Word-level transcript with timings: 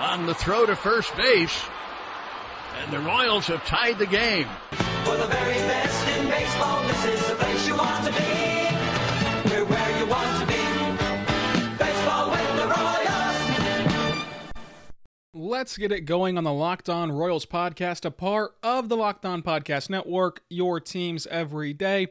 on 0.00 0.24
the 0.24 0.34
throw 0.34 0.64
to 0.64 0.74
first 0.74 1.14
base. 1.14 1.62
And 2.82 2.90
the 2.90 3.00
Royals 3.00 3.46
have 3.48 3.64
tied 3.66 3.98
the 3.98 4.06
game. 4.06 4.48
For 5.04 5.14
the 5.14 5.26
very 5.26 5.54
best 5.54 6.08
in 6.16 6.26
baseball, 6.26 6.82
this 6.88 7.04
is 7.04 7.28
the 7.28 7.34
place 7.34 7.68
you 7.68 7.76
want 7.76 8.06
to 8.06 8.12
be. 8.12 8.18
We're 9.50 9.64
where 9.66 9.98
you 9.98 10.06
want 10.06 10.40
to 10.40 10.46
be. 10.46 10.54
Baseball 11.76 12.30
with 12.30 12.56
the 12.56 12.66
Royals. 12.66 14.24
Let's 15.34 15.76
get 15.76 15.92
it 15.92 16.06
going 16.06 16.38
on 16.38 16.44
the 16.44 16.52
Locked 16.52 16.88
On 16.88 17.12
Royals 17.12 17.44
podcast, 17.44 18.06
a 18.06 18.10
part 18.10 18.52
of 18.62 18.88
the 18.88 18.96
Locked 18.96 19.26
On 19.26 19.42
Podcast 19.42 19.90
Network, 19.90 20.42
your 20.48 20.80
teams 20.80 21.26
every 21.26 21.74
day. 21.74 22.08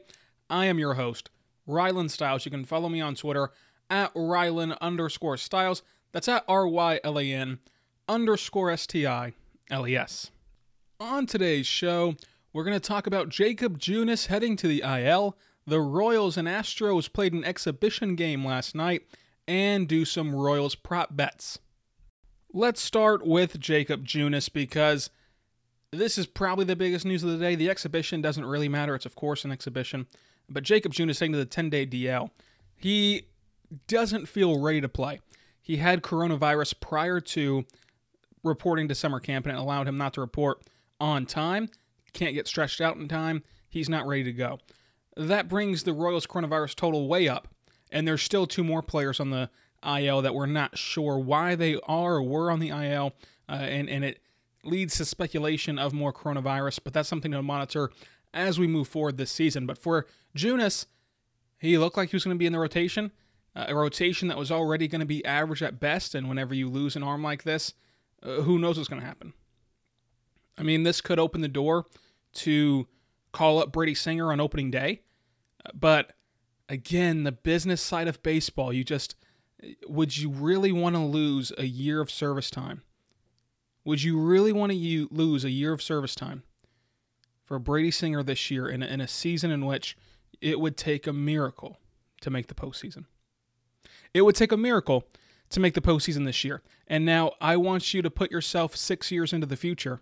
I 0.48 0.66
am 0.66 0.78
your 0.78 0.94
host, 0.94 1.28
Rylan 1.68 2.08
Stiles. 2.08 2.44
You 2.44 2.52
can 2.52 2.64
follow 2.64 2.88
me 2.88 3.00
on 3.00 3.16
Twitter 3.16 3.50
at 3.88 4.14
Rylan 4.14 4.78
underscore 4.80 5.36
Stiles. 5.36 5.82
That's 6.12 6.28
at 6.28 6.44
R 6.46 6.68
Y 6.68 7.00
L 7.02 7.18
A 7.18 7.24
N 7.24 7.58
underscore 8.10 8.76
STI 8.76 9.32
LES. 9.70 10.32
On 10.98 11.26
today's 11.26 11.66
show, 11.66 12.16
we're 12.52 12.64
going 12.64 12.78
to 12.78 12.80
talk 12.80 13.06
about 13.06 13.28
Jacob 13.28 13.78
Junis 13.78 14.26
heading 14.26 14.56
to 14.56 14.66
the 14.66 14.82
IL. 14.82 15.38
The 15.64 15.80
Royals 15.80 16.36
and 16.36 16.48
Astros 16.48 17.10
played 17.10 17.32
an 17.32 17.44
exhibition 17.44 18.16
game 18.16 18.44
last 18.44 18.74
night 18.74 19.02
and 19.46 19.86
do 19.86 20.04
some 20.04 20.34
Royals 20.34 20.74
prop 20.74 21.16
bets. 21.16 21.60
Let's 22.52 22.82
start 22.82 23.24
with 23.24 23.60
Jacob 23.60 24.04
Junis 24.04 24.52
because 24.52 25.10
this 25.92 26.18
is 26.18 26.26
probably 26.26 26.64
the 26.64 26.74
biggest 26.74 27.04
news 27.04 27.22
of 27.22 27.30
the 27.30 27.38
day. 27.38 27.54
The 27.54 27.70
exhibition 27.70 28.20
doesn't 28.20 28.44
really 28.44 28.68
matter. 28.68 28.96
It's, 28.96 29.06
of 29.06 29.14
course, 29.14 29.44
an 29.44 29.52
exhibition. 29.52 30.08
But 30.48 30.64
Jacob 30.64 30.92
Junis 30.92 31.20
heading 31.20 31.32
to 31.32 31.38
the 31.38 31.44
10 31.44 31.70
day 31.70 31.86
DL. 31.86 32.30
He 32.74 33.26
doesn't 33.86 34.26
feel 34.26 34.58
ready 34.58 34.80
to 34.80 34.88
play. 34.88 35.20
He 35.62 35.76
had 35.76 36.02
coronavirus 36.02 36.80
prior 36.80 37.20
to 37.20 37.64
reporting 38.42 38.88
to 38.88 38.94
summer 38.94 39.20
camp, 39.20 39.46
and 39.46 39.56
it 39.56 39.60
allowed 39.60 39.88
him 39.88 39.98
not 39.98 40.14
to 40.14 40.20
report 40.20 40.62
on 41.00 41.26
time. 41.26 41.68
Can't 42.12 42.34
get 42.34 42.46
stretched 42.46 42.80
out 42.80 42.96
in 42.96 43.08
time. 43.08 43.42
He's 43.68 43.88
not 43.88 44.06
ready 44.06 44.24
to 44.24 44.32
go. 44.32 44.58
That 45.16 45.48
brings 45.48 45.82
the 45.82 45.92
Royals 45.92 46.26
coronavirus 46.26 46.74
total 46.74 47.08
way 47.08 47.28
up, 47.28 47.48
and 47.92 48.06
there's 48.06 48.22
still 48.22 48.46
two 48.46 48.64
more 48.64 48.82
players 48.82 49.20
on 49.20 49.30
the 49.30 49.50
IL 49.84 50.22
that 50.22 50.34
we're 50.34 50.46
not 50.46 50.76
sure 50.76 51.18
why 51.18 51.54
they 51.54 51.78
are 51.86 52.16
or 52.16 52.22
were 52.22 52.50
on 52.50 52.60
the 52.60 52.68
IL, 52.68 53.14
uh, 53.48 53.52
and 53.52 53.88
and 53.88 54.04
it 54.04 54.20
leads 54.64 54.96
to 54.96 55.04
speculation 55.04 55.78
of 55.78 55.92
more 55.92 56.12
coronavirus. 56.12 56.80
But 56.84 56.92
that's 56.92 57.08
something 57.08 57.32
to 57.32 57.42
monitor 57.42 57.90
as 58.32 58.58
we 58.58 58.66
move 58.66 58.88
forward 58.88 59.16
this 59.16 59.30
season. 59.30 59.66
But 59.66 59.78
for 59.78 60.06
Junis, 60.36 60.86
he 61.58 61.78
looked 61.78 61.96
like 61.96 62.10
he 62.10 62.16
was 62.16 62.24
going 62.24 62.36
to 62.36 62.38
be 62.38 62.46
in 62.46 62.52
the 62.52 62.58
rotation, 62.58 63.12
uh, 63.56 63.66
a 63.68 63.74
rotation 63.74 64.28
that 64.28 64.38
was 64.38 64.50
already 64.50 64.88
going 64.88 65.00
to 65.00 65.06
be 65.06 65.24
average 65.24 65.62
at 65.62 65.80
best. 65.80 66.14
And 66.14 66.28
whenever 66.28 66.54
you 66.54 66.68
lose 66.68 66.96
an 66.96 67.02
arm 67.02 67.22
like 67.22 67.42
this, 67.42 67.74
uh, 68.22 68.42
who 68.42 68.58
knows 68.58 68.76
what's 68.76 68.88
going 68.88 69.00
to 69.00 69.06
happen? 69.06 69.32
I 70.58 70.62
mean, 70.62 70.82
this 70.82 71.00
could 71.00 71.18
open 71.18 71.40
the 71.40 71.48
door 71.48 71.86
to 72.34 72.86
call 73.32 73.58
up 73.58 73.72
Brady 73.72 73.94
Singer 73.94 74.32
on 74.32 74.40
opening 74.40 74.70
day. 74.70 75.02
But 75.74 76.12
again, 76.68 77.24
the 77.24 77.32
business 77.32 77.80
side 77.80 78.08
of 78.08 78.22
baseball, 78.22 78.72
you 78.72 78.84
just 78.84 79.16
would 79.86 80.16
you 80.16 80.30
really 80.30 80.72
want 80.72 80.96
to 80.96 81.00
lose 81.00 81.52
a 81.58 81.64
year 81.64 82.00
of 82.00 82.10
service 82.10 82.50
time? 82.50 82.82
Would 83.84 84.02
you 84.02 84.18
really 84.18 84.52
want 84.52 84.72
to 84.72 85.08
lose 85.10 85.44
a 85.44 85.50
year 85.50 85.72
of 85.72 85.82
service 85.82 86.14
time 86.14 86.42
for 87.44 87.58
Brady 87.58 87.90
Singer 87.90 88.22
this 88.22 88.50
year 88.50 88.68
in 88.68 88.82
a, 88.82 88.86
in 88.86 89.00
a 89.00 89.08
season 89.08 89.50
in 89.50 89.66
which 89.66 89.96
it 90.40 90.60
would 90.60 90.76
take 90.76 91.06
a 91.06 91.12
miracle 91.12 91.78
to 92.20 92.30
make 92.30 92.46
the 92.46 92.54
postseason? 92.54 93.04
It 94.14 94.22
would 94.22 94.34
take 94.34 94.52
a 94.52 94.56
miracle 94.56 95.04
to 95.50 95.60
make 95.60 95.74
the 95.74 95.80
postseason 95.80 96.24
this 96.24 96.44
year. 96.44 96.62
And 96.86 97.04
now 97.04 97.32
I 97.40 97.56
want 97.56 97.92
you 97.92 98.02
to 98.02 98.10
put 98.10 98.30
yourself 98.30 98.76
six 98.76 99.10
years 99.10 99.32
into 99.32 99.46
the 99.46 99.56
future. 99.56 100.00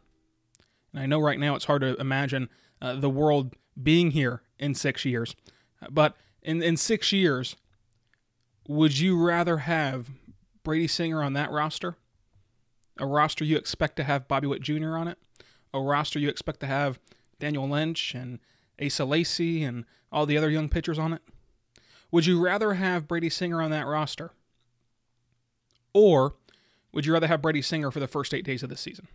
And 0.93 1.03
I 1.03 1.07
know 1.07 1.19
right 1.19 1.39
now 1.39 1.55
it's 1.55 1.65
hard 1.65 1.83
to 1.83 1.97
imagine 1.97 2.49
uh, 2.81 2.95
the 2.95 3.11
world 3.11 3.55
being 3.81 4.13
here 4.13 4.43
in 4.59 4.75
six 4.75 5.05
years. 5.05 5.35
But 5.91 6.17
in, 6.43 6.63
in 6.63 6.77
six 6.77 7.13
years, 7.13 7.57
would 8.67 8.99
you 8.99 9.23
rather 9.23 9.59
have 9.59 10.11
Brady 10.63 10.87
Singer 10.87 11.23
on 11.23 11.33
that 11.33 11.51
roster? 11.51 11.97
A 12.99 13.07
roster 13.07 13.45
you 13.45 13.57
expect 13.57 13.97
to 13.97 14.05
have 14.05 14.29
Bobby 14.29 14.47
Witt 14.47 14.63
Jr. 14.63 14.97
on 14.97 15.09
it? 15.09 15.19
A 15.73 15.81
roster 15.81 16.19
you 16.19 16.29
expect 16.29 16.61
to 16.61 16.67
have 16.67 16.99
Daniel 17.39 17.69
Lynch 17.69 18.15
and 18.15 18.41
Asa 18.83 19.05
Lacy 19.05 19.63
and 19.63 19.85
all 20.11 20.27
the 20.27 20.37
other 20.37 20.51
young 20.51 20.69
pitchers 20.69 20.99
on 20.99 21.13
it? 21.13 21.23
Would 22.11 22.27
you 22.27 22.41
rather 22.41 22.75
have 22.75 23.09
Brady 23.09 23.31
Singer 23.31 23.63
on 23.63 23.71
that 23.71 23.87
roster? 23.87 24.33
Or 25.93 26.35
would 26.93 27.07
you 27.07 27.13
rather 27.13 27.27
have 27.27 27.43
Brady 27.43 27.63
Singer 27.63 27.91
for 27.91 28.01
the 28.01 28.09
first 28.09 28.35
eight 28.35 28.45
days 28.45 28.63
of 28.63 28.69
the 28.69 28.77
season? 28.77 29.09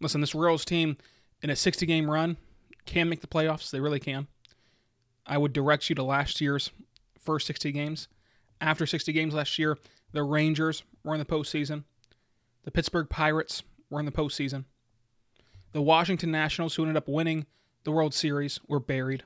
Listen, 0.00 0.20
this 0.20 0.34
Royals 0.34 0.64
team 0.64 0.96
in 1.42 1.50
a 1.50 1.56
60 1.56 1.86
game 1.86 2.10
run 2.10 2.36
can 2.84 3.08
make 3.08 3.20
the 3.20 3.26
playoffs. 3.26 3.70
They 3.70 3.80
really 3.80 4.00
can. 4.00 4.26
I 5.26 5.38
would 5.38 5.52
direct 5.52 5.88
you 5.88 5.94
to 5.96 6.02
last 6.02 6.40
year's 6.40 6.70
first 7.18 7.46
60 7.46 7.72
games. 7.72 8.08
After 8.60 8.86
60 8.86 9.12
games 9.12 9.34
last 9.34 9.58
year, 9.58 9.78
the 10.12 10.22
Rangers 10.22 10.82
were 11.04 11.14
in 11.14 11.18
the 11.18 11.26
postseason. 11.26 11.84
The 12.64 12.70
Pittsburgh 12.70 13.08
Pirates 13.08 13.62
were 13.90 14.00
in 14.00 14.06
the 14.06 14.12
postseason. 14.12 14.64
The 15.72 15.82
Washington 15.82 16.30
Nationals, 16.30 16.74
who 16.74 16.82
ended 16.82 16.96
up 16.96 17.08
winning 17.08 17.46
the 17.84 17.92
World 17.92 18.14
Series, 18.14 18.60
were 18.66 18.80
buried. 18.80 19.24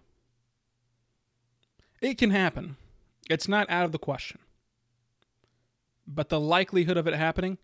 It 2.00 2.18
can 2.18 2.30
happen. 2.30 2.76
It's 3.28 3.46
not 3.46 3.70
out 3.70 3.84
of 3.84 3.92
the 3.92 3.98
question. 3.98 4.40
But 6.12 6.28
the 6.28 6.40
likelihood 6.40 6.96
of 6.96 7.06
it 7.06 7.14
happening 7.14 7.58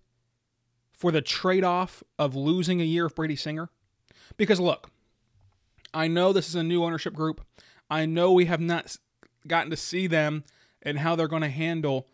for 0.92 1.10
the 1.10 1.20
trade 1.20 1.64
off 1.64 2.02
of 2.18 2.36
losing 2.36 2.80
a 2.80 2.84
year 2.84 3.06
of 3.06 3.14
Brady 3.14 3.36
Singer, 3.36 3.70
because 4.36 4.60
look, 4.60 4.90
I 5.92 6.06
know 6.06 6.32
this 6.32 6.48
is 6.48 6.54
a 6.54 6.62
new 6.62 6.84
ownership 6.84 7.12
group. 7.12 7.44
I 7.90 8.06
know 8.06 8.32
we 8.32 8.44
have 8.46 8.60
not 8.60 8.96
gotten 9.46 9.70
to 9.70 9.76
see 9.76 10.06
them 10.06 10.44
and 10.82 11.00
how 11.00 11.16
they're 11.16 11.28
going 11.28 11.42
to 11.42 11.48
handle 11.48 12.06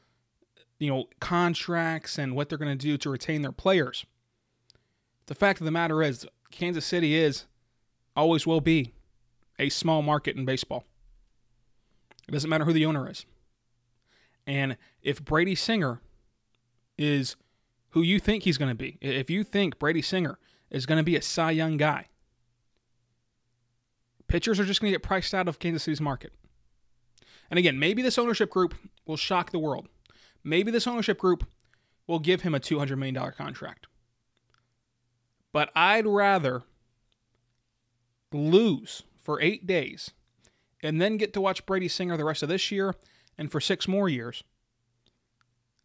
you 0.79 0.89
know 0.89 1.05
contracts 1.21 2.19
and 2.19 2.35
what 2.35 2.49
they're 2.49 2.59
going 2.59 2.77
to 2.77 2.83
do 2.83 2.97
to 2.97 3.11
retain 3.11 3.43
their 3.43 3.53
players. 3.53 4.05
The 5.27 5.35
fact 5.35 5.61
of 5.61 5.65
the 5.65 5.71
matter 5.71 6.03
is 6.03 6.27
Kansas 6.51 6.85
City 6.85 7.15
is 7.15 7.45
always 8.17 8.47
will 8.47 8.61
be 8.61 8.95
a 9.59 9.69
small 9.69 10.03
market 10.03 10.37
in 10.37 10.45
baseball. 10.45 10.85
It 12.27 12.33
doesn't 12.33 12.51
matter 12.51 12.65
who 12.65 12.73
the 12.73 12.87
owner 12.87 13.09
is. 13.09 13.27
And 14.47 14.77
if 15.03 15.25
Brady 15.25 15.55
Singer 15.55 16.01
is 17.03 17.37
who 17.91 18.03
you 18.03 18.19
think 18.19 18.45
he's 18.45 18.59
going 18.59 18.71
to 18.71 18.75
be, 18.75 18.99
if 19.01 19.29
you 19.29 19.45
think 19.45 19.79
Brady 19.79 20.03
Singer 20.03 20.39
is 20.71 20.87
going 20.87 20.99
to 20.99 21.05
be 21.05 21.17
a 21.17 21.23
Cy 21.23 21.51
Young 21.51 21.77
guy, 21.77 22.07
pitchers 24.29 24.59
are 24.59 24.65
just 24.65 24.81
going 24.81 24.93
to 24.93 24.99
get 24.99 25.03
priced 25.03 25.35
out 25.35 25.49
of 25.49 25.59
Kansas 25.59 25.83
City's 25.83 26.01
market. 26.01 26.33
And 27.51 27.59
again, 27.59 27.79
maybe 27.79 28.01
this 28.01 28.19
ownership 28.19 28.49
group 28.49 28.75
will 29.07 29.19
shock 29.19 29.51
the 29.51 29.59
world. 29.59 29.89
Maybe 30.43 30.71
this 30.71 30.87
ownership 30.87 31.19
group 31.19 31.47
will 32.07 32.19
give 32.19 32.41
him 32.41 32.55
a 32.55 32.61
$200 32.61 32.97
million 32.97 33.33
contract. 33.33 33.87
But 35.53 35.71
I'd 35.77 36.07
rather 36.07 36.63
lose 38.33 39.03
for 39.21 39.41
eight 39.41 39.67
days 39.67 40.13
and 40.83 41.01
then 41.01 41.19
get 41.19 41.35
to 41.35 41.41
watch 41.41 41.67
Brady 41.67 41.89
Singer 41.89 42.17
the 42.17 42.25
rest 42.25 42.43
of 42.43 42.49
this 42.49 42.71
year 42.71 42.95
and 43.37 43.53
for 43.53 43.61
six 43.61 43.87
more 43.87 44.09
years 44.09 44.43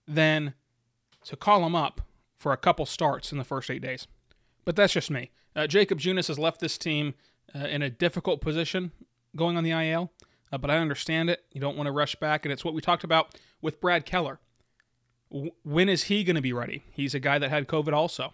than 0.08 0.54
to 1.28 1.36
call 1.36 1.66
him 1.66 1.76
up 1.76 2.02
for 2.38 2.52
a 2.52 2.58
couple 2.58 2.86
starts 2.86 3.32
in 3.32 3.38
the 3.38 3.44
first 3.44 3.70
eight 3.70 3.82
days. 3.82 4.08
But 4.66 4.76
that's 4.76 4.94
just 4.94 5.12
me. 5.12 5.32
Uh, 5.56 5.68
Jacob 5.68 6.00
Junis 6.00 6.28
has 6.28 6.38
left 6.38 6.60
this 6.60 6.78
team 6.78 7.14
uh, 7.56 7.60
in 7.60 7.82
a 7.82 7.90
difficult 7.90 8.42
position 8.42 8.92
going 9.36 9.58
on 9.58 9.64
the 9.64 9.72
IL, 9.72 10.12
uh, 10.52 10.58
but 10.58 10.70
I 10.70 10.78
understand 10.78 11.30
it. 11.30 11.44
You 11.52 11.62
don't 11.62 11.78
want 11.78 11.88
to 11.88 11.92
rush 11.92 12.16
back, 12.16 12.46
and 12.46 12.52
it's 12.52 12.66
what 12.66 12.74
we 12.74 12.82
talked 12.82 13.04
about 13.04 13.38
with 13.62 13.82
Brad 13.82 14.06
Keller. 14.06 14.40
W- 15.32 15.52
when 15.64 15.90
is 15.90 16.04
he 16.04 16.24
going 16.24 16.36
to 16.36 16.42
be 16.42 16.54
ready? 16.54 16.84
He's 16.92 17.14
a 17.14 17.20
guy 17.20 17.40
that 17.40 17.50
had 17.50 17.68
COVID 17.68 17.94
also. 17.94 18.34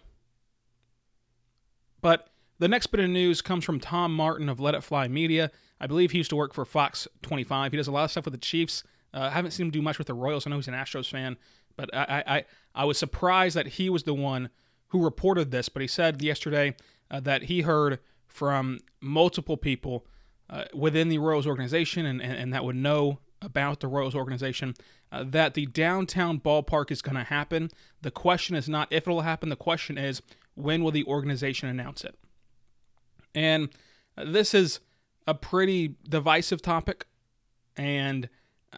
But 2.00 2.28
the 2.58 2.68
next 2.68 2.88
bit 2.88 3.00
of 3.00 3.10
news 3.10 3.40
comes 3.40 3.64
from 3.64 3.80
Tom 3.80 4.14
Martin 4.14 4.48
of 4.48 4.60
Let 4.60 4.74
It 4.74 4.82
Fly 4.82 5.08
Media. 5.08 5.50
I 5.80 5.86
believe 5.86 6.12
he 6.12 6.18
used 6.18 6.30
to 6.30 6.36
work 6.36 6.54
for 6.54 6.64
Fox 6.64 7.08
25. 7.22 7.72
He 7.72 7.76
does 7.76 7.88
a 7.88 7.92
lot 7.92 8.04
of 8.04 8.10
stuff 8.10 8.26
with 8.26 8.34
the 8.34 8.38
Chiefs. 8.38 8.84
Uh, 9.12 9.20
I 9.20 9.30
haven't 9.30 9.52
seen 9.52 9.66
him 9.66 9.70
do 9.72 9.82
much 9.82 9.98
with 9.98 10.06
the 10.06 10.14
Royals. 10.14 10.46
I 10.46 10.50
know 10.50 10.56
he's 10.56 10.68
an 10.68 10.74
Astros 10.74 11.08
fan, 11.10 11.36
But 11.76 11.94
I, 11.94 12.24
I, 12.26 12.44
I, 12.74 12.84
was 12.84 12.98
surprised 12.98 13.56
that 13.56 13.66
he 13.66 13.90
was 13.90 14.04
the 14.04 14.14
one 14.14 14.50
who 14.88 15.02
reported 15.02 15.50
this. 15.50 15.68
But 15.68 15.82
he 15.82 15.88
said 15.88 16.22
yesterday 16.22 16.76
uh, 17.10 17.20
that 17.20 17.44
he 17.44 17.62
heard 17.62 17.98
from 18.26 18.78
multiple 19.00 19.56
people 19.56 20.06
uh, 20.50 20.64
within 20.74 21.08
the 21.08 21.18
Royals 21.18 21.46
organization 21.46 22.06
and, 22.06 22.20
and, 22.20 22.32
and, 22.32 22.52
that 22.52 22.64
would 22.64 22.76
know 22.76 23.18
about 23.40 23.80
the 23.80 23.88
Royals 23.88 24.14
organization 24.14 24.74
uh, 25.10 25.24
that 25.26 25.54
the 25.54 25.66
downtown 25.66 26.38
ballpark 26.38 26.90
is 26.90 27.02
going 27.02 27.16
to 27.16 27.24
happen. 27.24 27.70
The 28.02 28.10
question 28.10 28.54
is 28.56 28.68
not 28.68 28.88
if 28.90 29.06
it'll 29.06 29.22
happen, 29.22 29.48
the 29.48 29.56
question 29.56 29.96
is 29.98 30.22
when 30.54 30.82
will 30.82 30.90
the 30.90 31.04
organization 31.04 31.68
announce 31.68 32.04
it? 32.04 32.16
And 33.34 33.70
this 34.16 34.54
is 34.54 34.80
a 35.26 35.34
pretty 35.34 35.96
divisive 36.08 36.62
topic 36.62 37.06
and 37.76 38.28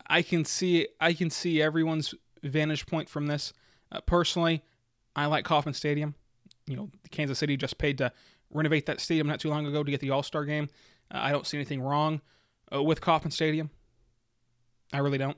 I 0.06 0.22
can 0.22 0.44
see 0.44 0.88
I 1.00 1.12
can 1.12 1.30
see 1.30 1.62
everyone's 1.62 2.14
vantage 2.42 2.86
point 2.86 3.08
from 3.08 3.26
this. 3.26 3.52
Uh, 3.90 4.00
personally, 4.00 4.62
I 5.14 5.26
like 5.26 5.44
Kauffman 5.44 5.74
Stadium. 5.74 6.14
You 6.66 6.76
know, 6.76 6.90
Kansas 7.10 7.38
City 7.38 7.56
just 7.56 7.78
paid 7.78 7.98
to 7.98 8.12
renovate 8.50 8.86
that 8.86 9.00
stadium 9.00 9.26
not 9.26 9.40
too 9.40 9.50
long 9.50 9.66
ago 9.66 9.82
to 9.82 9.90
get 9.90 10.00
the 10.00 10.10
All 10.10 10.22
Star 10.22 10.44
game. 10.44 10.68
Uh, 11.10 11.18
I 11.18 11.32
don't 11.32 11.46
see 11.46 11.56
anything 11.56 11.80
wrong 11.80 12.20
uh, 12.72 12.82
with 12.82 13.00
Kauffman 13.00 13.30
Stadium. 13.30 13.70
I 14.92 14.98
really 14.98 15.18
don't. 15.18 15.36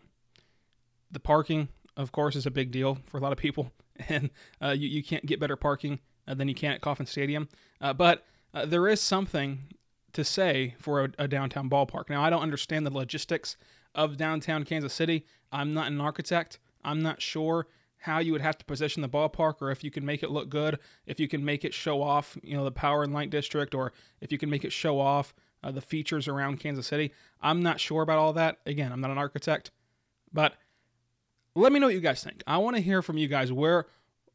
The 1.10 1.20
parking, 1.20 1.68
of 1.96 2.12
course, 2.12 2.36
is 2.36 2.46
a 2.46 2.50
big 2.50 2.70
deal 2.70 2.98
for 3.06 3.18
a 3.18 3.20
lot 3.20 3.32
of 3.32 3.38
people, 3.38 3.72
and 4.08 4.30
uh, 4.62 4.70
you, 4.70 4.88
you 4.88 5.02
can't 5.02 5.26
get 5.26 5.40
better 5.40 5.56
parking 5.56 6.00
uh, 6.26 6.34
than 6.34 6.48
you 6.48 6.54
can 6.54 6.72
at 6.72 6.80
Kauffman 6.80 7.06
Stadium. 7.06 7.48
Uh, 7.80 7.92
but 7.92 8.24
there 8.64 8.88
is 8.88 9.00
something 9.00 9.60
to 10.12 10.24
say 10.24 10.74
for 10.78 11.04
a, 11.04 11.10
a, 11.18 11.28
downtown 11.28 11.70
ballpark. 11.70 12.08
Now, 12.08 12.22
I 12.24 12.30
don't 12.30 12.42
understand 12.42 12.84
the 12.84 12.92
logistics 12.92 13.56
of 13.94 14.16
downtown 14.16 14.64
Kansas 14.64 14.92
City. 14.92 15.26
I'm 15.52 15.74
not 15.74 15.86
an 15.86 16.00
architect. 16.00 16.58
I'm 16.84 17.02
not 17.02 17.20
sure 17.20 17.66
how 17.98 18.20
you 18.20 18.32
would 18.32 18.40
have 18.40 18.56
to 18.58 18.64
position 18.64 19.02
the 19.02 19.08
ballpark 19.08 19.60
or 19.60 19.70
if 19.70 19.82
you 19.82 19.90
can 19.90 20.04
make 20.04 20.22
it 20.22 20.30
look 20.30 20.48
good, 20.48 20.78
if 21.06 21.18
you 21.18 21.28
can 21.28 21.44
make 21.44 21.64
it 21.64 21.74
show 21.74 22.00
off, 22.00 22.38
you 22.42 22.56
know, 22.56 22.64
the 22.64 22.70
power 22.70 23.02
and 23.02 23.12
light 23.12 23.30
district, 23.30 23.74
or 23.74 23.92
if 24.20 24.30
you 24.30 24.38
can 24.38 24.48
make 24.48 24.64
it 24.64 24.72
show 24.72 25.00
off 25.00 25.34
uh, 25.62 25.70
the 25.70 25.80
features 25.80 26.28
around 26.28 26.60
Kansas 26.60 26.86
City. 26.86 27.12
I'm 27.40 27.62
not 27.62 27.80
sure 27.80 28.02
about 28.02 28.18
all 28.18 28.32
that. 28.34 28.58
Again, 28.66 28.92
I'm 28.92 29.00
not 29.00 29.10
an 29.10 29.18
architect, 29.18 29.70
but 30.32 30.54
let 31.54 31.72
me 31.72 31.80
know 31.80 31.86
what 31.86 31.94
you 31.94 32.00
guys 32.00 32.22
think. 32.22 32.42
I 32.46 32.58
want 32.58 32.76
to 32.76 32.82
hear 32.82 33.02
from 33.02 33.18
you 33.18 33.26
guys 33.26 33.52
where 33.52 33.86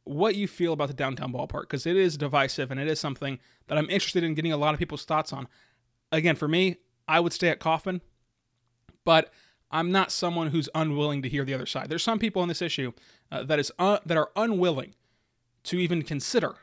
what 0.04 0.36
you 0.36 0.48
feel 0.48 0.74
about 0.74 0.90
the 0.90 0.94
downtown 0.94 1.32
ballpark 1.32 1.62
because 1.62 1.86
it 1.86 1.96
is 1.96 2.18
divisive 2.18 2.72
and 2.72 2.80
it 2.80 2.88
is 2.88 3.00
something 3.00 3.40
that 3.68 3.78
I'm 3.78 3.90
interested 3.90 4.24
in 4.24 4.34
getting 4.34 4.52
a 4.52 4.58
lot 4.58 4.74
of 4.74 4.80
people's 4.80 5.06
thoughts 5.06 5.32
on. 5.32 5.48
Again, 6.12 6.36
for 6.36 6.48
me, 6.48 6.78
I 7.08 7.22
would 7.22 7.32
stay 7.32 7.48
at 7.48 7.60
Kauffman, 7.60 8.02
but 9.06 9.32
I'm 9.74 9.92
not 9.92 10.12
someone 10.12 10.48
who's 10.48 10.70
unwilling 10.76 11.24
to 11.24 11.30
hear 11.30 11.44
the 11.44 11.56
other 11.56 11.66
side. 11.66 11.90
There's 11.90 12.04
some 12.04 12.20
people 12.20 12.44
on 12.44 12.48
this 12.48 12.62
issue 12.62 12.94
uh, 13.32 13.44
that 13.44 13.60
is 13.60 13.72
uh, 13.80 13.98
that 14.06 14.16
are 14.16 14.30
unwilling 14.36 14.94
to 15.64 15.80
even 15.80 16.04
consider 16.04 16.56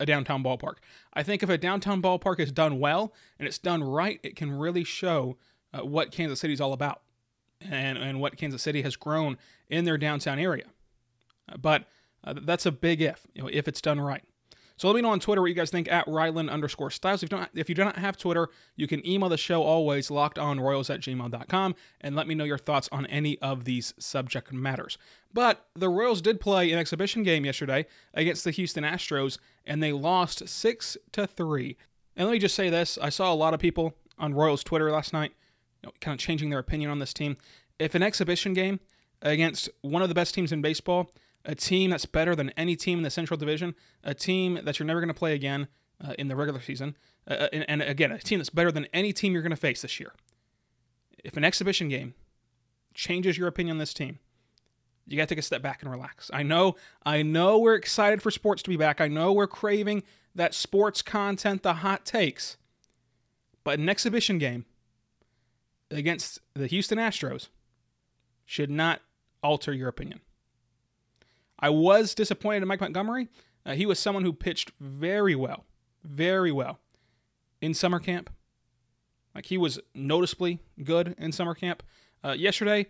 a 0.00 0.06
downtown 0.06 0.42
ballpark. 0.42 0.76
I 1.12 1.22
think 1.22 1.42
if 1.42 1.50
a 1.50 1.58
downtown 1.58 2.00
ballpark 2.00 2.40
is 2.40 2.50
done 2.50 2.80
well 2.80 3.12
and 3.38 3.46
it's 3.46 3.58
done 3.58 3.84
right, 3.84 4.18
it 4.22 4.34
can 4.34 4.50
really 4.50 4.82
show 4.82 5.36
uh, 5.72 5.84
what 5.84 6.10
Kansas 6.10 6.40
City 6.40 6.54
is 6.54 6.60
all 6.60 6.72
about 6.72 7.02
and, 7.60 7.98
and 7.98 8.18
what 8.20 8.36
Kansas 8.36 8.62
City 8.62 8.82
has 8.82 8.96
grown 8.96 9.36
in 9.68 9.84
their 9.84 9.98
downtown 9.98 10.38
area. 10.38 10.64
But 11.60 11.84
uh, 12.24 12.34
that's 12.42 12.66
a 12.66 12.72
big 12.72 13.02
if, 13.02 13.26
you 13.34 13.42
know, 13.42 13.50
if 13.52 13.68
it's 13.68 13.80
done 13.80 14.00
right. 14.00 14.24
So 14.76 14.88
let 14.88 14.96
me 14.96 15.02
know 15.02 15.10
on 15.10 15.20
Twitter 15.20 15.40
what 15.40 15.48
you 15.48 15.54
guys 15.54 15.70
think 15.70 15.90
at 15.90 16.06
Rylan 16.06 16.50
underscore 16.50 16.90
Stiles. 16.90 17.22
If 17.22 17.30
you 17.30 17.38
don't 17.38 17.48
if 17.54 17.68
you 17.68 17.74
do 17.74 17.84
not 17.84 17.96
have 17.96 18.16
Twitter, 18.16 18.48
you 18.74 18.88
can 18.88 19.06
email 19.06 19.28
the 19.28 19.36
show 19.36 19.62
always 19.62 20.08
lockedonroyals 20.08 20.92
at 20.92 21.00
gmail.com 21.00 21.74
and 22.00 22.16
let 22.16 22.26
me 22.26 22.34
know 22.34 22.44
your 22.44 22.58
thoughts 22.58 22.88
on 22.90 23.06
any 23.06 23.38
of 23.38 23.64
these 23.64 23.94
subject 23.98 24.52
matters. 24.52 24.98
But 25.32 25.66
the 25.74 25.88
Royals 25.88 26.20
did 26.20 26.40
play 26.40 26.72
an 26.72 26.78
exhibition 26.78 27.22
game 27.22 27.44
yesterday 27.44 27.86
against 28.14 28.44
the 28.44 28.50
Houston 28.50 28.84
Astros, 28.84 29.38
and 29.64 29.82
they 29.82 29.92
lost 29.92 30.48
six 30.48 30.96
to 31.12 31.26
three. 31.26 31.76
And 32.16 32.26
let 32.26 32.32
me 32.32 32.38
just 32.38 32.54
say 32.56 32.68
this: 32.68 32.98
I 33.00 33.10
saw 33.10 33.32
a 33.32 33.34
lot 33.34 33.54
of 33.54 33.60
people 33.60 33.94
on 34.18 34.34
Royals 34.34 34.64
Twitter 34.64 34.90
last 34.90 35.12
night, 35.12 35.32
you 35.82 35.88
know, 35.88 35.92
kind 36.00 36.14
of 36.14 36.20
changing 36.20 36.50
their 36.50 36.58
opinion 36.58 36.90
on 36.90 36.98
this 36.98 37.14
team. 37.14 37.36
If 37.78 37.94
an 37.94 38.02
exhibition 38.02 38.54
game 38.54 38.80
against 39.22 39.68
one 39.82 40.02
of 40.02 40.08
the 40.08 40.14
best 40.14 40.34
teams 40.34 40.52
in 40.52 40.62
baseball 40.62 41.10
a 41.44 41.54
team 41.54 41.90
that's 41.90 42.06
better 42.06 42.34
than 42.34 42.50
any 42.50 42.76
team 42.76 42.98
in 42.98 43.02
the 43.02 43.10
Central 43.10 43.36
Division, 43.36 43.74
a 44.02 44.14
team 44.14 44.60
that 44.64 44.78
you're 44.78 44.86
never 44.86 45.00
going 45.00 45.08
to 45.08 45.14
play 45.14 45.34
again 45.34 45.68
uh, 46.02 46.14
in 46.18 46.28
the 46.28 46.36
regular 46.36 46.60
season, 46.60 46.96
uh, 47.28 47.34
uh, 47.34 47.48
and, 47.52 47.64
and, 47.68 47.82
again, 47.82 48.12
a 48.12 48.18
team 48.18 48.38
that's 48.38 48.50
better 48.50 48.72
than 48.72 48.86
any 48.92 49.12
team 49.12 49.32
you're 49.32 49.42
going 49.42 49.50
to 49.50 49.56
face 49.56 49.82
this 49.82 50.00
year. 50.00 50.12
If 51.22 51.36
an 51.36 51.44
exhibition 51.44 51.88
game 51.88 52.14
changes 52.94 53.38
your 53.38 53.48
opinion 53.48 53.74
on 53.74 53.78
this 53.78 53.94
team, 53.94 54.18
you 55.06 55.16
got 55.16 55.28
to 55.28 55.34
take 55.34 55.38
a 55.38 55.42
step 55.42 55.62
back 55.62 55.82
and 55.82 55.90
relax. 55.90 56.30
I 56.32 56.42
know, 56.42 56.76
I 57.04 57.22
know 57.22 57.58
we're 57.58 57.74
excited 57.74 58.22
for 58.22 58.30
sports 58.30 58.62
to 58.62 58.70
be 58.70 58.76
back. 58.76 59.00
I 59.00 59.08
know 59.08 59.32
we're 59.32 59.46
craving 59.46 60.02
that 60.34 60.54
sports 60.54 61.02
content, 61.02 61.62
the 61.62 61.74
hot 61.74 62.04
takes. 62.04 62.56
But 63.64 63.78
an 63.78 63.88
exhibition 63.88 64.38
game 64.38 64.64
against 65.90 66.38
the 66.54 66.66
Houston 66.66 66.98
Astros 66.98 67.48
should 68.44 68.70
not 68.70 69.00
alter 69.42 69.72
your 69.72 69.88
opinion. 69.88 70.20
I 71.58 71.70
was 71.70 72.14
disappointed 72.14 72.62
in 72.62 72.68
Mike 72.68 72.80
Montgomery. 72.80 73.28
Uh, 73.64 73.74
he 73.74 73.86
was 73.86 73.98
someone 73.98 74.24
who 74.24 74.32
pitched 74.32 74.72
very 74.80 75.34
well, 75.34 75.64
very 76.02 76.52
well 76.52 76.78
in 77.60 77.74
summer 77.74 78.00
camp. 78.00 78.30
Like 79.34 79.46
he 79.46 79.58
was 79.58 79.80
noticeably 79.94 80.60
good 80.82 81.14
in 81.18 81.32
summer 81.32 81.54
camp. 81.54 81.82
Uh, 82.22 82.32
yesterday, 82.32 82.86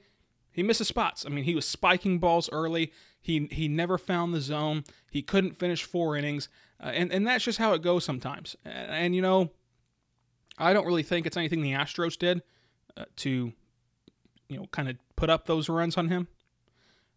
he 0.51 0.63
missed 0.63 0.79
his 0.79 0.89
spots. 0.89 1.25
I 1.27 1.31
mean, 1.31 1.45
he 1.45 1.55
was 1.55 1.67
spiking 1.67 2.19
balls 2.19 2.49
early. 2.53 2.93
He 3.21 3.49
he 3.51 3.69
never 3.69 3.99
found 3.99 4.35
the 4.35 4.41
zone. 4.41 4.85
He 5.11 5.23
couldn't 5.23 5.57
finish 5.57 5.83
four 5.83 6.17
innings, 6.17 6.49
uh, 6.83 6.89
and 6.89 7.11
and 7.13 7.27
that's 7.27 7.45
just 7.45 7.59
how 7.59 7.73
it 7.73 7.83
goes 7.83 8.05
sometimes. 8.05 8.55
And, 8.65 8.91
and, 8.91 9.17
you 9.17 9.23
know, 9.23 9.51
I 10.59 10.73
don't 10.73 10.87
really 10.87 11.03
think 11.03 11.27
it's 11.27 11.37
anything 11.37 11.63
the 11.63 11.73
Astros 11.73 12.19
did 12.19 12.43
uh, 12.97 13.07
to, 13.17 13.53
you 14.49 14.59
know, 14.59 14.67
kind 14.71 14.89
of 14.89 14.97
put 15.17 15.31
up 15.31 15.47
those 15.47 15.69
runs 15.69 15.97
on 15.97 16.09
him. 16.09 16.29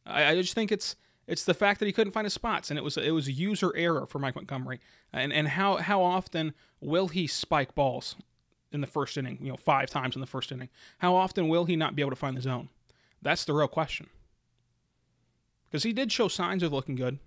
I, 0.05 0.27
I 0.27 0.35
just 0.35 0.53
think 0.53 0.71
it's 0.71 0.95
it's 1.27 1.43
the 1.43 1.53
fact 1.53 1.79
that 1.79 1.85
he 1.85 1.91
couldn't 1.91 2.13
find 2.13 2.25
his 2.25 2.33
spots, 2.33 2.69
and 2.69 2.77
it 2.77 2.83
was 2.83 2.97
it 2.97 3.11
was 3.11 3.29
user 3.29 3.75
error 3.75 4.05
for 4.07 4.17
Mike 4.17 4.35
Montgomery. 4.35 4.79
Uh, 5.13 5.17
and 5.17 5.33
and 5.33 5.49
how 5.49 5.77
how 5.77 6.01
often 6.01 6.53
will 6.79 7.09
he 7.09 7.27
spike 7.27 7.75
balls 7.75 8.15
in 8.71 8.81
the 8.81 8.87
first 8.87 9.17
inning? 9.17 9.37
You 9.41 9.51
know, 9.51 9.57
five 9.57 9.89
times 9.89 10.15
in 10.15 10.21
the 10.21 10.27
first 10.27 10.51
inning. 10.51 10.69
How 10.99 11.15
often 11.15 11.49
will 11.49 11.65
he 11.65 11.75
not 11.75 11.95
be 11.95 12.01
able 12.01 12.11
to 12.11 12.15
find 12.15 12.37
the 12.37 12.41
zone? 12.41 12.69
That's 13.21 13.43
the 13.43 13.53
real 13.53 13.67
question. 13.67 14.07
Because 15.65 15.83
he 15.83 15.91
did 15.91 16.11
show 16.13 16.29
signs 16.29 16.63
of 16.63 16.71
looking 16.71 16.95
good, 16.95 17.19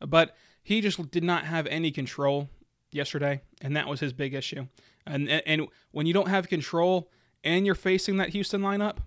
but 0.00 0.36
he 0.62 0.82
just 0.82 1.10
did 1.10 1.24
not 1.24 1.46
have 1.46 1.66
any 1.68 1.90
control 1.90 2.50
yesterday, 2.90 3.40
and 3.62 3.74
that 3.74 3.88
was 3.88 4.00
his 4.00 4.12
big 4.12 4.34
issue. 4.34 4.66
And 5.06 5.30
and, 5.30 5.42
and 5.46 5.68
when 5.92 6.04
you 6.04 6.12
don't 6.12 6.28
have 6.28 6.48
control 6.48 7.10
and 7.42 7.64
you're 7.64 7.74
facing 7.74 8.18
that 8.18 8.30
Houston 8.30 8.60
lineup, 8.60 8.98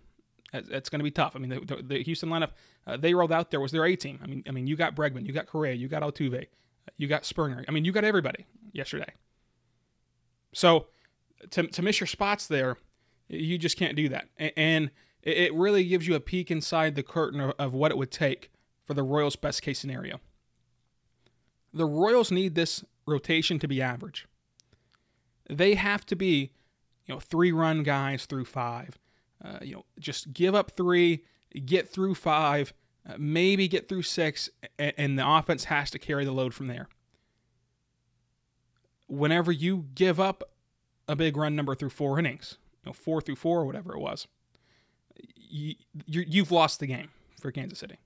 it's 0.54 0.90
going 0.90 1.00
to 1.00 1.04
be 1.04 1.12
tough. 1.12 1.36
I 1.36 1.40
mean, 1.40 1.50
the, 1.50 1.84
the 1.84 2.04
Houston 2.04 2.30
lineup 2.30 2.52
uh, 2.88 2.98
they 2.98 3.14
rolled 3.14 3.32
out 3.32 3.52
there 3.52 3.60
was 3.60 3.72
their 3.72 3.86
A 3.86 3.96
team. 3.96 4.20
I 4.24 4.28
mean, 4.28 4.44
I 4.48 4.52
mean, 4.52 4.68
you 4.68 4.76
got 4.76 4.96
Bregman, 4.96 5.26
you 5.26 5.34
got 5.34 5.46
Correa, 5.46 5.74
you 5.74 5.88
got 5.88 6.02
Altuve, 6.02 6.48
you 6.98 7.08
got 7.08 7.26
Springer. 7.26 7.64
I 7.68 7.72
mean, 7.72 7.86
you 7.86 7.92
got 7.92 8.04
everybody 8.04 8.46
yesterday. 8.74 9.14
So 10.54 10.88
to 11.52 11.68
to 11.68 11.82
miss 11.82 12.00
your 12.00 12.08
spots 12.08 12.48
there, 12.48 12.78
you 13.28 13.58
just 13.58 13.78
can't 13.78 13.96
do 13.96 14.10
that. 14.10 14.28
And 14.38 14.92
it 15.22 15.54
really 15.54 15.86
gives 15.86 16.08
you 16.08 16.16
a 16.16 16.20
peek 16.20 16.50
inside 16.50 16.96
the 16.96 17.04
curtain 17.04 17.40
of, 17.42 17.54
of 17.60 17.74
what 17.74 17.92
it 17.92 17.98
would 17.98 18.12
take 18.12 18.52
for 18.86 18.94
the 18.94 19.04
Royals' 19.04 19.36
best 19.36 19.62
case 19.62 19.78
scenario. 19.78 20.20
The 21.74 21.86
Royals 21.86 22.32
need 22.32 22.56
this 22.56 22.84
rotation 23.06 23.60
to 23.60 23.68
be 23.68 23.82
average. 23.82 24.28
They 25.50 25.76
have 25.76 26.06
to 26.08 26.16
be, 26.16 26.52
you 27.06 27.14
know, 27.14 27.20
three 27.20 27.52
run 27.52 27.84
guys 27.84 28.26
through 28.26 28.46
five. 28.46 28.98
Uh, 29.44 29.60
you 29.62 29.76
know, 29.76 29.86
just 30.00 30.34
give 30.34 30.54
up 30.54 30.72
three, 30.72 31.24
get 31.66 31.88
through 31.88 32.16
five, 32.16 32.74
uh, 33.08 33.14
maybe 33.18 33.68
get 33.68 33.88
through 33.88 34.02
six, 34.02 34.50
and, 34.78 34.94
and 34.98 35.20
the 35.20 35.28
offense 35.28 35.66
has 35.66 35.90
to 35.92 36.00
carry 36.00 36.26
the 36.26 36.32
load 36.32 36.54
from 36.54 36.68
there. 36.68 36.88
Whenever 39.08 39.52
you 39.52 39.86
give 39.96 40.20
up 40.20 40.44
a 41.08 41.16
big 41.16 41.38
run 41.38 41.56
number 41.56 41.74
through 41.74 41.90
four 41.90 42.20
innings, 42.20 42.58
you 42.84 42.90
know, 42.90 42.94
four 42.94 43.22
through 43.22 43.38
four 43.38 43.62
or 43.62 43.66
whatever 43.66 43.96
it 43.96 44.00
was, 44.00 44.28
you, 45.36 45.76
you've 46.06 46.52
lost 46.52 46.80
the 46.80 46.88
game 46.88 47.10
for 47.40 47.52
Kansas 47.52 47.80
City. 47.80 47.98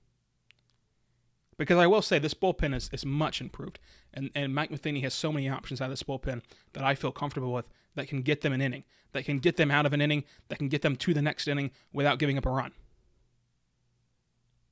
Because 1.56 1.78
I 1.78 1.86
will 1.86 2.02
say 2.02 2.18
this 2.18 2.34
bullpen 2.34 2.74
is, 2.74 2.90
is 2.92 3.06
much 3.06 3.40
improved. 3.40 3.78
And, 4.12 4.30
and 4.34 4.54
Mike 4.54 4.70
Matheny 4.70 5.00
has 5.00 5.14
so 5.14 5.32
many 5.32 5.48
options 5.48 5.80
out 5.80 5.86
of 5.86 5.90
this 5.90 6.02
bullpen 6.02 6.42
that 6.72 6.84
I 6.84 6.94
feel 6.94 7.12
comfortable 7.12 7.52
with 7.52 7.68
that 7.94 8.08
can 8.08 8.22
get 8.22 8.40
them 8.40 8.52
an 8.52 8.60
inning, 8.60 8.84
that 9.12 9.24
can 9.24 9.38
get 9.38 9.56
them 9.56 9.70
out 9.70 9.86
of 9.86 9.92
an 9.92 10.00
inning, 10.00 10.24
that 10.48 10.58
can 10.58 10.68
get 10.68 10.82
them 10.82 10.96
to 10.96 11.14
the 11.14 11.22
next 11.22 11.46
inning 11.46 11.70
without 11.92 12.18
giving 12.18 12.36
up 12.36 12.46
a 12.46 12.50
run. 12.50 12.72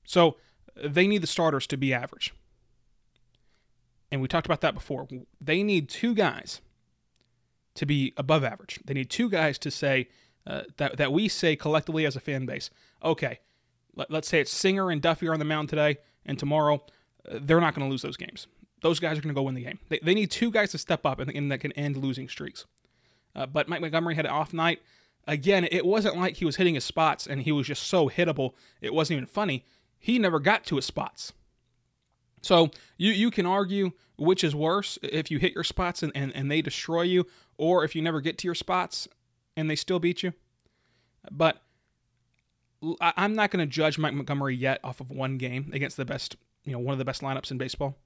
So 0.05 0.37
they 0.75 1.07
need 1.07 1.23
the 1.23 1.29
starters 1.29 1.67
to 1.69 1.77
be 1.77 1.95
average. 1.95 2.35
And 4.11 4.21
we 4.21 4.29
talked 4.29 4.47
about 4.47 4.61
that 4.61 4.75
before. 4.75 5.09
They 5.41 5.63
need 5.63 5.89
two 5.89 6.15
guys 6.15 6.61
to 7.75 7.87
be 7.87 8.13
above 8.17 8.45
average. 8.45 8.81
They 8.85 8.95
need 8.95 9.09
two 9.09 9.31
guys 9.31 9.59
to 9.59 9.71
say 9.71 10.09
uh, 10.47 10.63
that 10.77 10.97
that 10.97 11.13
we 11.13 11.29
say 11.29 11.57
collectively 11.57 12.05
as 12.05 12.17
a 12.17 12.21
fan 12.21 12.47
base, 12.47 12.69
okay, 13.03 13.39
let, 13.95 14.11
us 14.13 14.27
say 14.27 14.41
it's 14.41 14.51
Singer 14.51 14.91
and 14.91 15.01
Duffy 15.01 15.29
are 15.29 15.33
on 15.33 15.39
the 15.39 15.45
mound 15.45 15.69
today 15.69 15.99
and 16.25 16.39
tomorrow, 16.39 16.83
uh, 17.31 17.39
they're 17.41 17.61
not 17.61 17.75
going 17.75 17.87
to 17.87 17.91
lose 17.91 18.03
those 18.03 18.17
games. 18.17 18.47
Those 18.81 18.99
guys 18.99 19.19
are 19.19 19.23
going 19.23 19.35
to 19.35 19.39
go 19.39 19.43
win 19.43 19.55
the 19.55 19.65
game. 19.65 19.79
They, 19.89 20.01
they 20.03 20.15
need 20.15 20.31
two 20.31 20.51
guys 20.51 20.71
to 20.73 20.79
step 20.79 21.07
up 21.07 21.21
and, 21.21 21.31
and 21.31 21.53
that 21.53 21.59
can 21.59 21.73
end 21.73 21.97
losing 21.97 22.29
streaks. 22.29 22.67
Uh, 23.35 23.47
but 23.47 23.69
Mike 23.69 23.81
Montgomery 23.81 24.15
had 24.15 24.27
an 24.27 24.33
off 24.33 24.53
night. 24.53 24.83
Again, 25.27 25.69
it 25.71 25.87
wasn't 25.87 26.17
like 26.17 26.37
he 26.37 26.45
was 26.45 26.57
hitting 26.57 26.75
his 26.75 26.85
spots 26.85 27.27
and 27.27 27.43
he 27.43 27.53
was 27.53 27.67
just 27.67 27.85
so 27.85 28.09
hittable. 28.09 28.55
It 28.81 28.93
wasn't 28.93 29.19
even 29.19 29.27
funny. 29.27 29.65
He 29.99 30.19
never 30.19 30.41
got 30.41 30.65
to 30.67 30.77
his 30.77 30.85
spots. 30.85 31.33
So 32.41 32.71
you 32.99 33.13
you 33.13 33.31
can 33.31 33.47
argue 33.47 33.93
which 34.17 34.45
is 34.45 34.55
worse 34.55 34.99
if 35.03 35.31
you 35.31 35.39
hit 35.39 35.55
your 35.55 35.65
spots 35.65 36.03
and, 36.03 36.13
and, 36.15 36.35
and 36.35 36.51
they 36.51 36.61
destroy 36.61 37.03
you, 37.03 37.27
or 37.57 37.85
if 37.85 37.95
you 37.95 38.03
never 38.03 38.21
get 38.21 38.39
to 38.39 38.49
your 38.49 38.55
spots 38.55 39.09
and 39.57 39.71
they 39.71 39.77
still 39.77 39.99
beat 39.99 40.23
you. 40.23 40.33
But 41.31 41.63
I'm 43.01 43.35
not 43.35 43.51
going 43.51 43.67
to 43.67 43.73
judge 43.73 43.99
Mike 43.99 44.15
Montgomery 44.15 44.57
yet 44.57 44.81
off 44.83 45.01
of 45.01 45.11
one 45.11 45.39
game 45.39 45.71
against 45.73 45.97
the 45.97 46.05
best, 46.05 46.37
you 46.65 46.73
know, 46.73 46.79
one 46.79 46.93
of 46.93 46.99
the 46.99 47.05
best 47.05 47.23
lineups 47.23 47.51
in 47.51 47.59
baseball. 47.59 47.97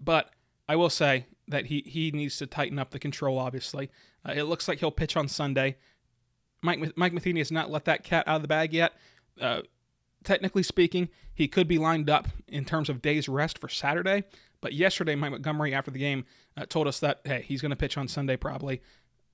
But 0.00 0.30
I 0.68 0.76
will 0.76 0.90
say 0.90 1.26
that 1.48 1.66
he 1.66 1.82
he 1.86 2.10
needs 2.10 2.38
to 2.38 2.46
tighten 2.46 2.78
up 2.78 2.90
the 2.90 2.98
control. 2.98 3.38
Obviously, 3.38 3.90
uh, 4.26 4.32
it 4.34 4.44
looks 4.44 4.68
like 4.68 4.78
he'll 4.78 4.90
pitch 4.90 5.16
on 5.16 5.28
Sunday. 5.28 5.76
Mike 6.62 6.96
Mike 6.96 7.12
Matheny 7.12 7.40
has 7.40 7.52
not 7.52 7.70
let 7.70 7.84
that 7.84 8.04
cat 8.04 8.26
out 8.26 8.36
of 8.36 8.42
the 8.42 8.48
bag 8.48 8.72
yet. 8.72 8.94
Uh, 9.40 9.62
technically 10.24 10.62
speaking, 10.62 11.08
he 11.34 11.48
could 11.48 11.68
be 11.68 11.78
lined 11.78 12.08
up 12.08 12.28
in 12.48 12.64
terms 12.64 12.88
of 12.88 13.02
days 13.02 13.28
rest 13.28 13.58
for 13.58 13.68
Saturday. 13.68 14.24
But 14.60 14.72
yesterday, 14.72 15.16
Mike 15.16 15.32
Montgomery 15.32 15.74
after 15.74 15.90
the 15.90 15.98
game 15.98 16.24
uh, 16.56 16.66
told 16.66 16.86
us 16.86 17.00
that 17.00 17.20
hey, 17.24 17.44
he's 17.46 17.60
going 17.60 17.70
to 17.70 17.76
pitch 17.76 17.98
on 17.98 18.08
Sunday 18.08 18.36
probably. 18.36 18.80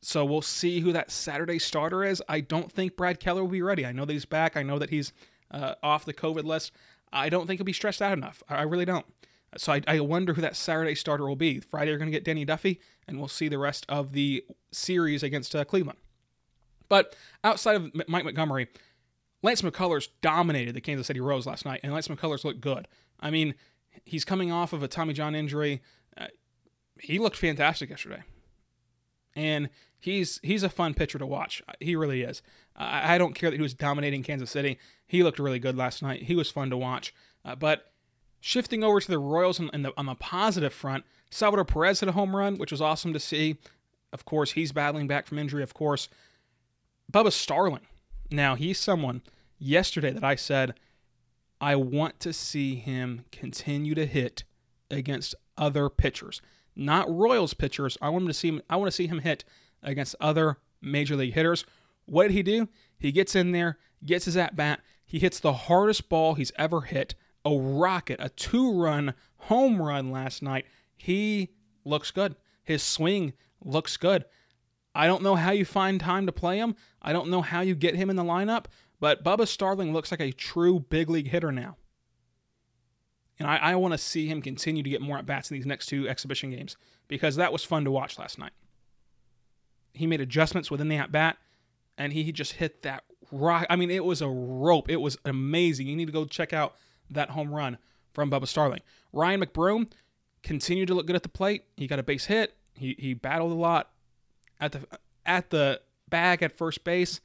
So 0.00 0.24
we'll 0.24 0.42
see 0.42 0.80
who 0.80 0.92
that 0.92 1.10
Saturday 1.10 1.58
starter 1.58 2.04
is. 2.04 2.22
I 2.28 2.40
don't 2.40 2.70
think 2.70 2.96
Brad 2.96 3.18
Keller 3.18 3.42
will 3.42 3.50
be 3.50 3.62
ready. 3.62 3.84
I 3.84 3.92
know 3.92 4.04
that 4.04 4.12
he's 4.12 4.24
back. 4.24 4.56
I 4.56 4.62
know 4.62 4.78
that 4.78 4.90
he's 4.90 5.12
uh, 5.50 5.74
off 5.82 6.04
the 6.04 6.14
COVID 6.14 6.44
list. 6.44 6.72
I 7.12 7.28
don't 7.28 7.46
think 7.46 7.58
he'll 7.58 7.64
be 7.64 7.72
stressed 7.72 8.02
out 8.02 8.12
enough. 8.12 8.42
I 8.48 8.62
really 8.62 8.84
don't. 8.84 9.06
So 9.56 9.72
I, 9.72 9.82
I 9.88 10.00
wonder 10.00 10.34
who 10.34 10.42
that 10.42 10.56
Saturday 10.56 10.94
starter 10.94 11.26
will 11.26 11.36
be. 11.36 11.58
Friday, 11.60 11.90
we're 11.90 11.98
going 11.98 12.10
to 12.10 12.16
get 12.16 12.24
Danny 12.24 12.44
Duffy, 12.44 12.80
and 13.06 13.18
we'll 13.18 13.28
see 13.28 13.48
the 13.48 13.58
rest 13.58 13.86
of 13.88 14.12
the 14.12 14.44
series 14.70 15.22
against 15.22 15.56
uh, 15.56 15.64
Cleveland. 15.64 15.98
But 16.88 17.16
outside 17.42 17.76
of 17.76 18.08
Mike 18.08 18.24
Montgomery, 18.24 18.68
Lance 19.42 19.62
McCullers 19.62 20.08
dominated 20.20 20.74
the 20.74 20.80
Kansas 20.80 21.06
City 21.06 21.20
Royals 21.20 21.46
last 21.46 21.64
night, 21.64 21.80
and 21.82 21.92
Lance 21.92 22.08
McCullers 22.08 22.44
looked 22.44 22.60
good. 22.60 22.88
I 23.20 23.30
mean, 23.30 23.54
he's 24.04 24.24
coming 24.24 24.52
off 24.52 24.72
of 24.72 24.82
a 24.82 24.88
Tommy 24.88 25.14
John 25.14 25.34
injury. 25.34 25.82
Uh, 26.16 26.26
he 27.00 27.18
looked 27.18 27.36
fantastic 27.36 27.90
yesterday, 27.90 28.22
and 29.34 29.70
he's 29.98 30.40
he's 30.42 30.62
a 30.62 30.68
fun 30.68 30.94
pitcher 30.94 31.18
to 31.18 31.26
watch. 31.26 31.62
He 31.80 31.96
really 31.96 32.22
is. 32.22 32.42
I, 32.76 33.14
I 33.14 33.18
don't 33.18 33.34
care 33.34 33.50
that 33.50 33.56
he 33.56 33.62
was 33.62 33.74
dominating 33.74 34.22
Kansas 34.22 34.50
City. 34.50 34.78
He 35.06 35.22
looked 35.22 35.38
really 35.38 35.58
good 35.58 35.76
last 35.76 36.02
night. 36.02 36.24
He 36.24 36.34
was 36.34 36.50
fun 36.50 36.70
to 36.70 36.76
watch. 36.76 37.14
Uh, 37.44 37.54
but 37.54 37.92
shifting 38.40 38.84
over 38.84 39.00
to 39.00 39.08
the 39.08 39.18
Royals 39.18 39.58
on, 39.58 39.70
the, 39.82 39.92
on 39.96 40.06
the 40.06 40.14
positive 40.14 40.72
front, 40.72 41.04
Salvador 41.30 41.64
Perez 41.64 42.00
hit 42.00 42.08
a 42.08 42.12
home 42.12 42.36
run, 42.36 42.56
which 42.56 42.70
was 42.70 42.80
awesome 42.82 43.12
to 43.12 43.20
see. 43.20 43.56
Of 44.12 44.24
course, 44.24 44.52
he's 44.52 44.72
battling 44.72 45.06
back 45.06 45.26
from 45.26 45.38
injury. 45.38 45.62
Of 45.62 45.74
course, 45.74 46.08
Bubba 47.12 47.32
Starling. 47.32 47.86
Now 48.30 48.54
he's 48.54 48.78
someone 48.78 49.22
yesterday 49.58 50.12
that 50.12 50.24
I 50.24 50.34
said 50.34 50.74
I 51.60 51.76
want 51.76 52.20
to 52.20 52.32
see 52.32 52.76
him 52.76 53.24
continue 53.32 53.94
to 53.94 54.06
hit 54.06 54.44
against 54.90 55.34
other 55.56 55.88
pitchers, 55.88 56.40
not 56.76 57.10
Royals 57.10 57.54
pitchers. 57.54 57.98
I 58.00 58.10
want 58.10 58.22
him 58.22 58.28
to 58.28 58.34
see 58.34 58.48
him, 58.48 58.62
I 58.70 58.76
want 58.76 58.88
to 58.88 58.94
see 58.94 59.06
him 59.06 59.20
hit 59.20 59.44
against 59.82 60.14
other 60.20 60.58
major 60.80 61.16
league 61.16 61.34
hitters. 61.34 61.64
What 62.06 62.24
did 62.24 62.32
he 62.32 62.42
do? 62.42 62.68
He 62.98 63.12
gets 63.12 63.34
in 63.34 63.52
there, 63.52 63.78
gets 64.04 64.24
his 64.24 64.36
at 64.36 64.56
bat. 64.56 64.80
He 65.04 65.18
hits 65.18 65.40
the 65.40 65.52
hardest 65.52 66.08
ball 66.08 66.34
he's 66.34 66.52
ever 66.56 66.82
hit, 66.82 67.14
a 67.44 67.56
rocket, 67.56 68.18
a 68.20 68.28
two-run 68.28 69.14
home 69.36 69.80
run 69.80 70.10
last 70.10 70.42
night. 70.42 70.66
He 70.96 71.50
looks 71.84 72.10
good. 72.10 72.36
His 72.62 72.82
swing 72.82 73.32
looks 73.64 73.96
good. 73.96 74.24
I 74.94 75.06
don't 75.06 75.22
know 75.22 75.36
how 75.36 75.52
you 75.52 75.64
find 75.64 76.00
time 76.00 76.26
to 76.26 76.32
play 76.32 76.58
him. 76.58 76.74
I 77.00 77.12
don't 77.12 77.30
know 77.30 77.40
how 77.40 77.60
you 77.60 77.74
get 77.74 77.94
him 77.94 78.10
in 78.10 78.16
the 78.16 78.24
lineup, 78.24 78.66
but 79.00 79.22
Bubba 79.22 79.46
Starling 79.46 79.92
looks 79.92 80.10
like 80.10 80.20
a 80.20 80.32
true 80.32 80.80
big 80.80 81.08
league 81.08 81.28
hitter 81.28 81.52
now. 81.52 81.76
And 83.38 83.48
I, 83.48 83.56
I 83.56 83.74
want 83.76 83.92
to 83.92 83.98
see 83.98 84.26
him 84.26 84.42
continue 84.42 84.82
to 84.82 84.90
get 84.90 85.00
more 85.00 85.16
at 85.18 85.26
bats 85.26 85.50
in 85.50 85.56
these 85.56 85.66
next 85.66 85.86
two 85.86 86.08
exhibition 86.08 86.50
games 86.50 86.76
because 87.06 87.36
that 87.36 87.52
was 87.52 87.64
fun 87.64 87.84
to 87.84 87.90
watch 87.90 88.18
last 88.18 88.38
night. 88.38 88.52
He 89.92 90.06
made 90.06 90.20
adjustments 90.20 90.70
within 90.70 90.88
the 90.88 90.96
at 90.96 91.12
bat, 91.12 91.38
and 91.96 92.12
he 92.12 92.30
just 92.32 92.54
hit 92.54 92.82
that 92.82 93.04
rock. 93.32 93.66
I 93.68 93.76
mean, 93.76 93.90
it 93.90 94.04
was 94.04 94.22
a 94.22 94.28
rope. 94.28 94.88
It 94.88 95.00
was 95.00 95.18
amazing. 95.24 95.86
You 95.86 95.96
need 95.96 96.06
to 96.06 96.12
go 96.12 96.24
check 96.24 96.52
out 96.52 96.74
that 97.10 97.30
home 97.30 97.52
run 97.52 97.78
from 98.12 98.30
Bubba 98.30 98.46
Starling. 98.46 98.80
Ryan 99.12 99.42
McBroom 99.42 99.90
continued 100.42 100.88
to 100.88 100.94
look 100.94 101.06
good 101.06 101.16
at 101.16 101.22
the 101.22 101.28
plate. 101.28 101.64
He 101.76 101.86
got 101.86 101.98
a 101.98 102.02
base 102.02 102.26
hit. 102.26 102.54
He 102.74 102.94
he 102.98 103.14
battled 103.14 103.52
a 103.52 103.56
lot 103.56 103.90
at 104.60 104.72
the 104.72 104.86
at 105.26 105.50
the 105.50 105.80
bag 106.08 106.42
at 106.42 106.56
first 106.56 106.84
base 106.84 107.20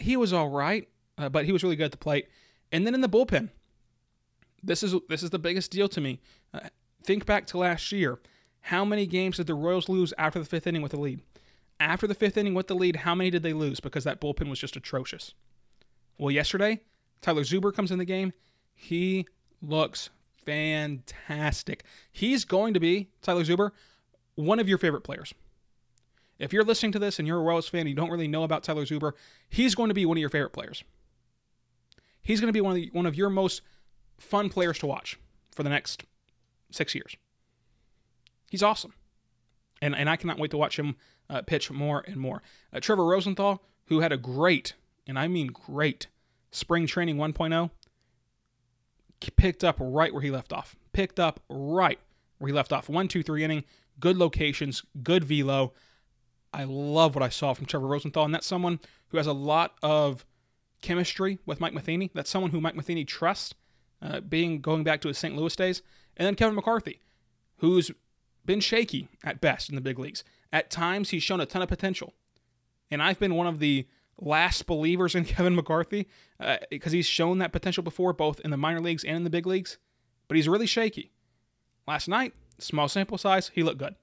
he 0.00 0.16
was 0.16 0.32
all 0.32 0.48
right, 0.48 0.88
uh, 1.18 1.28
but 1.28 1.44
he 1.44 1.52
was 1.52 1.62
really 1.62 1.76
good 1.76 1.84
at 1.84 1.90
the 1.92 1.98
plate. 1.98 2.28
And 2.72 2.86
then 2.86 2.94
in 2.94 3.00
the 3.00 3.08
bullpen, 3.08 3.50
this 4.62 4.82
is 4.82 4.94
this 5.08 5.22
is 5.22 5.30
the 5.30 5.38
biggest 5.38 5.70
deal 5.70 5.88
to 5.88 6.00
me. 6.00 6.20
Uh, 6.52 6.60
think 7.04 7.26
back 7.26 7.46
to 7.48 7.58
last 7.58 7.92
year. 7.92 8.18
How 8.64 8.84
many 8.84 9.06
games 9.06 9.38
did 9.38 9.46
the 9.46 9.54
Royals 9.54 9.88
lose 9.88 10.12
after 10.18 10.38
the 10.38 10.44
fifth 10.44 10.66
inning 10.66 10.82
with 10.82 10.92
the 10.92 11.00
lead? 11.00 11.22
After 11.80 12.06
the 12.06 12.14
fifth 12.14 12.36
inning 12.36 12.52
with 12.52 12.68
the 12.68 12.74
lead, 12.74 12.96
how 12.96 13.14
many 13.14 13.30
did 13.30 13.42
they 13.42 13.54
lose 13.54 13.80
because 13.80 14.04
that 14.04 14.20
bullpen 14.20 14.50
was 14.50 14.58
just 14.58 14.76
atrocious? 14.76 15.32
Well, 16.18 16.30
yesterday, 16.30 16.82
Tyler 17.22 17.42
Zuber 17.42 17.74
comes 17.74 17.90
in 17.90 17.98
the 17.98 18.04
game. 18.04 18.34
He 18.74 19.26
looks 19.62 20.10
fantastic. 20.44 21.84
He's 22.12 22.44
going 22.44 22.74
to 22.74 22.80
be, 22.80 23.08
Tyler 23.22 23.44
Zuber, 23.44 23.70
one 24.34 24.60
of 24.60 24.68
your 24.68 24.76
favorite 24.76 25.00
players. 25.00 25.32
If 26.38 26.52
you're 26.52 26.64
listening 26.64 26.92
to 26.92 26.98
this 26.98 27.18
and 27.18 27.26
you're 27.26 27.38
a 27.38 27.42
Royals 27.42 27.68
fan 27.68 27.80
and 27.80 27.88
you 27.88 27.94
don't 27.94 28.10
really 28.10 28.28
know 28.28 28.44
about 28.44 28.62
Tyler 28.62 28.84
Zuber, 28.84 29.12
he's 29.48 29.74
going 29.74 29.88
to 29.88 29.94
be 29.94 30.06
one 30.06 30.18
of 30.18 30.20
your 30.20 30.30
favorite 30.30 30.52
players. 30.52 30.84
He's 32.22 32.40
going 32.40 32.48
to 32.48 32.52
be 32.52 32.60
one 32.60 32.72
of 32.72 32.76
the, 32.76 32.90
one 32.92 33.06
of 33.06 33.14
your 33.14 33.30
most 33.30 33.62
fun 34.18 34.50
players 34.50 34.78
to 34.80 34.86
watch 34.86 35.18
for 35.54 35.62
the 35.62 35.70
next 35.70 36.04
six 36.70 36.94
years. 36.94 37.16
He's 38.50 38.62
awesome, 38.62 38.92
and 39.80 39.94
and 39.94 40.08
I 40.08 40.16
cannot 40.16 40.38
wait 40.38 40.50
to 40.52 40.56
watch 40.56 40.78
him 40.78 40.96
uh, 41.28 41.42
pitch 41.42 41.70
more 41.70 42.04
and 42.06 42.16
more. 42.16 42.42
Uh, 42.72 42.80
Trevor 42.80 43.06
Rosenthal, 43.06 43.62
who 43.86 44.00
had 44.00 44.12
a 44.12 44.16
great, 44.16 44.74
and 45.06 45.18
I 45.18 45.28
mean 45.28 45.48
great, 45.48 46.08
spring 46.50 46.86
training 46.86 47.16
1.0, 47.16 47.70
picked 49.36 49.64
up 49.64 49.76
right 49.78 50.12
where 50.12 50.22
he 50.22 50.30
left 50.30 50.52
off. 50.52 50.76
Picked 50.92 51.20
up 51.20 51.40
right 51.48 51.98
where 52.38 52.48
he 52.48 52.54
left 52.54 52.72
off. 52.72 52.88
One, 52.88 53.08
two, 53.08 53.22
three 53.22 53.44
inning, 53.44 53.64
good 53.98 54.16
locations, 54.16 54.82
good 55.02 55.24
velo. 55.24 55.72
I 56.52 56.64
love 56.64 57.14
what 57.14 57.22
I 57.22 57.28
saw 57.28 57.54
from 57.54 57.66
Trevor 57.66 57.86
Rosenthal, 57.86 58.24
and 58.24 58.34
that's 58.34 58.46
someone 58.46 58.80
who 59.08 59.18
has 59.18 59.26
a 59.26 59.32
lot 59.32 59.76
of 59.82 60.24
chemistry 60.80 61.38
with 61.46 61.60
Mike 61.60 61.74
Matheny. 61.74 62.10
That's 62.14 62.30
someone 62.30 62.50
who 62.50 62.60
Mike 62.60 62.74
Matheny 62.74 63.04
trusts, 63.04 63.54
uh, 64.02 64.20
being 64.20 64.60
going 64.60 64.82
back 64.82 65.00
to 65.02 65.08
his 65.08 65.18
St. 65.18 65.36
Louis 65.36 65.54
days. 65.54 65.82
And 66.16 66.26
then 66.26 66.34
Kevin 66.34 66.56
McCarthy, 66.56 67.00
who's 67.58 67.90
been 68.46 68.60
shaky 68.60 69.08
at 69.24 69.40
best 69.40 69.68
in 69.68 69.74
the 69.74 69.80
big 69.80 69.98
leagues. 69.98 70.24
At 70.52 70.70
times, 70.70 71.10
he's 71.10 71.22
shown 71.22 71.40
a 71.40 71.46
ton 71.46 71.62
of 71.62 71.68
potential. 71.68 72.14
And 72.90 73.02
I've 73.02 73.20
been 73.20 73.34
one 73.34 73.46
of 73.46 73.60
the 73.60 73.86
last 74.20 74.66
believers 74.66 75.14
in 75.14 75.24
Kevin 75.26 75.54
McCarthy 75.54 76.08
uh, 76.38 76.58
because 76.70 76.92
he's 76.92 77.06
shown 77.06 77.38
that 77.38 77.52
potential 77.52 77.82
before, 77.82 78.12
both 78.12 78.40
in 78.40 78.50
the 78.50 78.56
minor 78.56 78.80
leagues 78.80 79.04
and 79.04 79.16
in 79.16 79.24
the 79.24 79.30
big 79.30 79.46
leagues. 79.46 79.78
But 80.28 80.36
he's 80.36 80.48
really 80.48 80.66
shaky. 80.66 81.10
Last 81.86 82.08
night, 82.08 82.34
small 82.58 82.88
sample 82.88 83.18
size, 83.18 83.50
he 83.54 83.62
looked 83.62 83.78
good. 83.78 83.96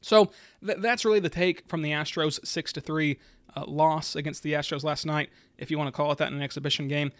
So 0.00 0.30
th- 0.64 0.78
that's 0.78 1.04
really 1.04 1.20
the 1.20 1.28
take 1.28 1.68
from 1.68 1.82
the 1.82 1.90
Astros 1.90 2.44
six 2.46 2.72
to 2.72 2.80
three 2.80 3.18
uh, 3.56 3.64
loss 3.66 4.16
against 4.16 4.42
the 4.42 4.52
Astros 4.52 4.84
last 4.84 5.06
night, 5.06 5.30
if 5.58 5.70
you 5.70 5.78
want 5.78 5.88
to 5.88 5.96
call 5.96 6.12
it 6.12 6.18
that 6.18 6.28
in 6.28 6.34
an 6.34 6.42
exhibition 6.42 6.88
game. 6.88 7.12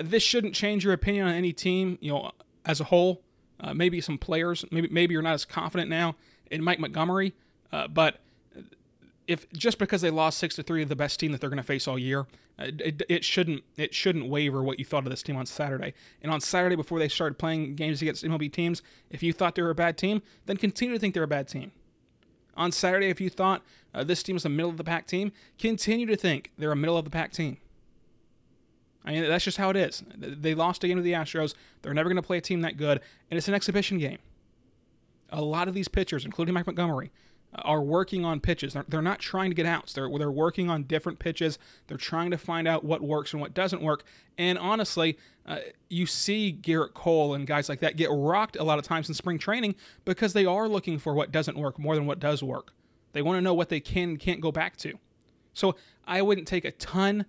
This 0.00 0.22
shouldn't 0.22 0.54
change 0.54 0.84
your 0.84 0.92
opinion 0.92 1.26
on 1.26 1.34
any 1.34 1.52
team, 1.52 1.98
you 2.00 2.12
know, 2.12 2.32
as 2.64 2.80
a 2.80 2.84
whole. 2.84 3.22
Uh, 3.60 3.72
maybe 3.72 4.00
some 4.00 4.18
players, 4.18 4.64
maybe 4.70 4.88
maybe 4.90 5.12
you're 5.12 5.22
not 5.22 5.34
as 5.34 5.44
confident 5.44 5.88
now 5.88 6.16
in 6.50 6.62
Mike 6.62 6.80
Montgomery, 6.80 7.34
uh, 7.72 7.88
but 7.88 8.20
if 9.26 9.50
just 9.52 9.78
because 9.78 10.02
they 10.02 10.10
lost 10.10 10.38
six 10.38 10.56
to 10.56 10.62
three 10.62 10.82
of 10.82 10.88
the 10.88 10.96
best 10.96 11.18
team 11.18 11.32
that 11.32 11.40
they're 11.40 11.50
going 11.50 11.56
to 11.56 11.62
face 11.62 11.88
all 11.88 11.98
year, 11.98 12.26
uh, 12.58 12.66
it, 12.78 13.02
it, 13.08 13.24
shouldn't 13.24 13.62
it 13.76 13.94
shouldn't 13.94 14.28
waver 14.28 14.62
what 14.62 14.78
you 14.78 14.84
thought 14.84 15.04
of 15.04 15.10
this 15.10 15.22
team 15.22 15.36
on 15.36 15.46
Saturday. 15.46 15.94
And 16.20 16.30
on 16.30 16.40
Saturday, 16.40 16.76
before 16.76 16.98
they 16.98 17.08
started 17.08 17.38
playing 17.38 17.76
games 17.76 18.02
against 18.02 18.24
MLB 18.24 18.52
teams, 18.52 18.82
if 19.10 19.22
you 19.22 19.32
thought 19.32 19.54
they 19.54 19.62
were 19.62 19.70
a 19.70 19.74
bad 19.74 19.96
team, 19.96 20.20
then 20.46 20.56
continue 20.56 20.94
to 20.94 21.00
think 21.00 21.14
they're 21.14 21.22
a 21.22 21.28
bad 21.28 21.48
team 21.48 21.72
on 22.56 22.72
Saturday, 22.72 23.08
if 23.08 23.20
you 23.20 23.30
thought 23.30 23.62
uh, 23.94 24.04
this 24.04 24.22
team 24.22 24.34
was 24.34 24.44
a 24.44 24.48
middle 24.48 24.70
of 24.70 24.76
the 24.76 24.84
pack 24.84 25.06
team, 25.06 25.32
continue 25.58 26.06
to 26.06 26.16
think 26.16 26.52
they're 26.58 26.72
a 26.72 26.76
middle 26.76 26.96
of 26.96 27.04
the 27.04 27.10
pack 27.10 27.32
team. 27.32 27.58
I 29.04 29.12
mean, 29.12 29.28
that's 29.28 29.44
just 29.44 29.58
how 29.58 29.70
it 29.70 29.76
is. 29.76 30.02
They 30.16 30.54
lost 30.54 30.82
a 30.84 30.88
game 30.88 30.96
to 30.96 31.02
the 31.02 31.12
Astros. 31.12 31.54
They're 31.82 31.94
never 31.94 32.08
going 32.08 32.16
to 32.16 32.26
play 32.26 32.38
a 32.38 32.40
team 32.40 32.62
that 32.62 32.76
good, 32.76 33.00
and 33.30 33.38
it's 33.38 33.48
an 33.48 33.54
exhibition 33.54 33.98
game. 33.98 34.18
A 35.30 35.42
lot 35.42 35.68
of 35.68 35.74
these 35.74 35.88
pitchers, 35.88 36.24
including 36.24 36.54
Mike 36.54 36.66
Montgomery, 36.66 37.10
are 37.62 37.82
working 37.82 38.24
on 38.24 38.40
pitches. 38.40 38.72
They're, 38.72 38.84
they're 38.88 39.02
not 39.02 39.18
trying 39.20 39.50
to 39.50 39.54
get 39.54 39.66
outs. 39.66 39.92
They're 39.92 40.08
they're 40.08 40.30
working 40.30 40.70
on 40.70 40.84
different 40.84 41.18
pitches. 41.18 41.58
They're 41.86 41.96
trying 41.96 42.30
to 42.30 42.38
find 42.38 42.66
out 42.66 42.84
what 42.84 43.02
works 43.02 43.32
and 43.32 43.40
what 43.40 43.54
doesn't 43.54 43.82
work. 43.82 44.04
And 44.38 44.58
honestly, 44.58 45.18
uh, 45.46 45.58
you 45.88 46.06
see 46.06 46.58
Gerrit 46.60 46.94
Cole 46.94 47.34
and 47.34 47.46
guys 47.46 47.68
like 47.68 47.80
that 47.80 47.96
get 47.96 48.08
rocked 48.10 48.56
a 48.56 48.64
lot 48.64 48.78
of 48.78 48.84
times 48.84 49.08
in 49.08 49.14
spring 49.14 49.38
training 49.38 49.74
because 50.04 50.32
they 50.32 50.46
are 50.46 50.68
looking 50.68 50.98
for 50.98 51.14
what 51.14 51.30
doesn't 51.30 51.56
work 51.56 51.78
more 51.78 51.94
than 51.94 52.06
what 52.06 52.18
does 52.18 52.42
work. 52.42 52.72
They 53.12 53.22
want 53.22 53.36
to 53.36 53.42
know 53.42 53.54
what 53.54 53.68
they 53.68 53.80
can 53.80 54.10
and 54.10 54.18
can't 54.18 54.40
go 54.40 54.50
back 54.50 54.76
to. 54.78 54.98
So 55.52 55.76
I 56.06 56.22
wouldn't 56.22 56.48
take 56.48 56.64
a 56.64 56.72
ton 56.72 57.26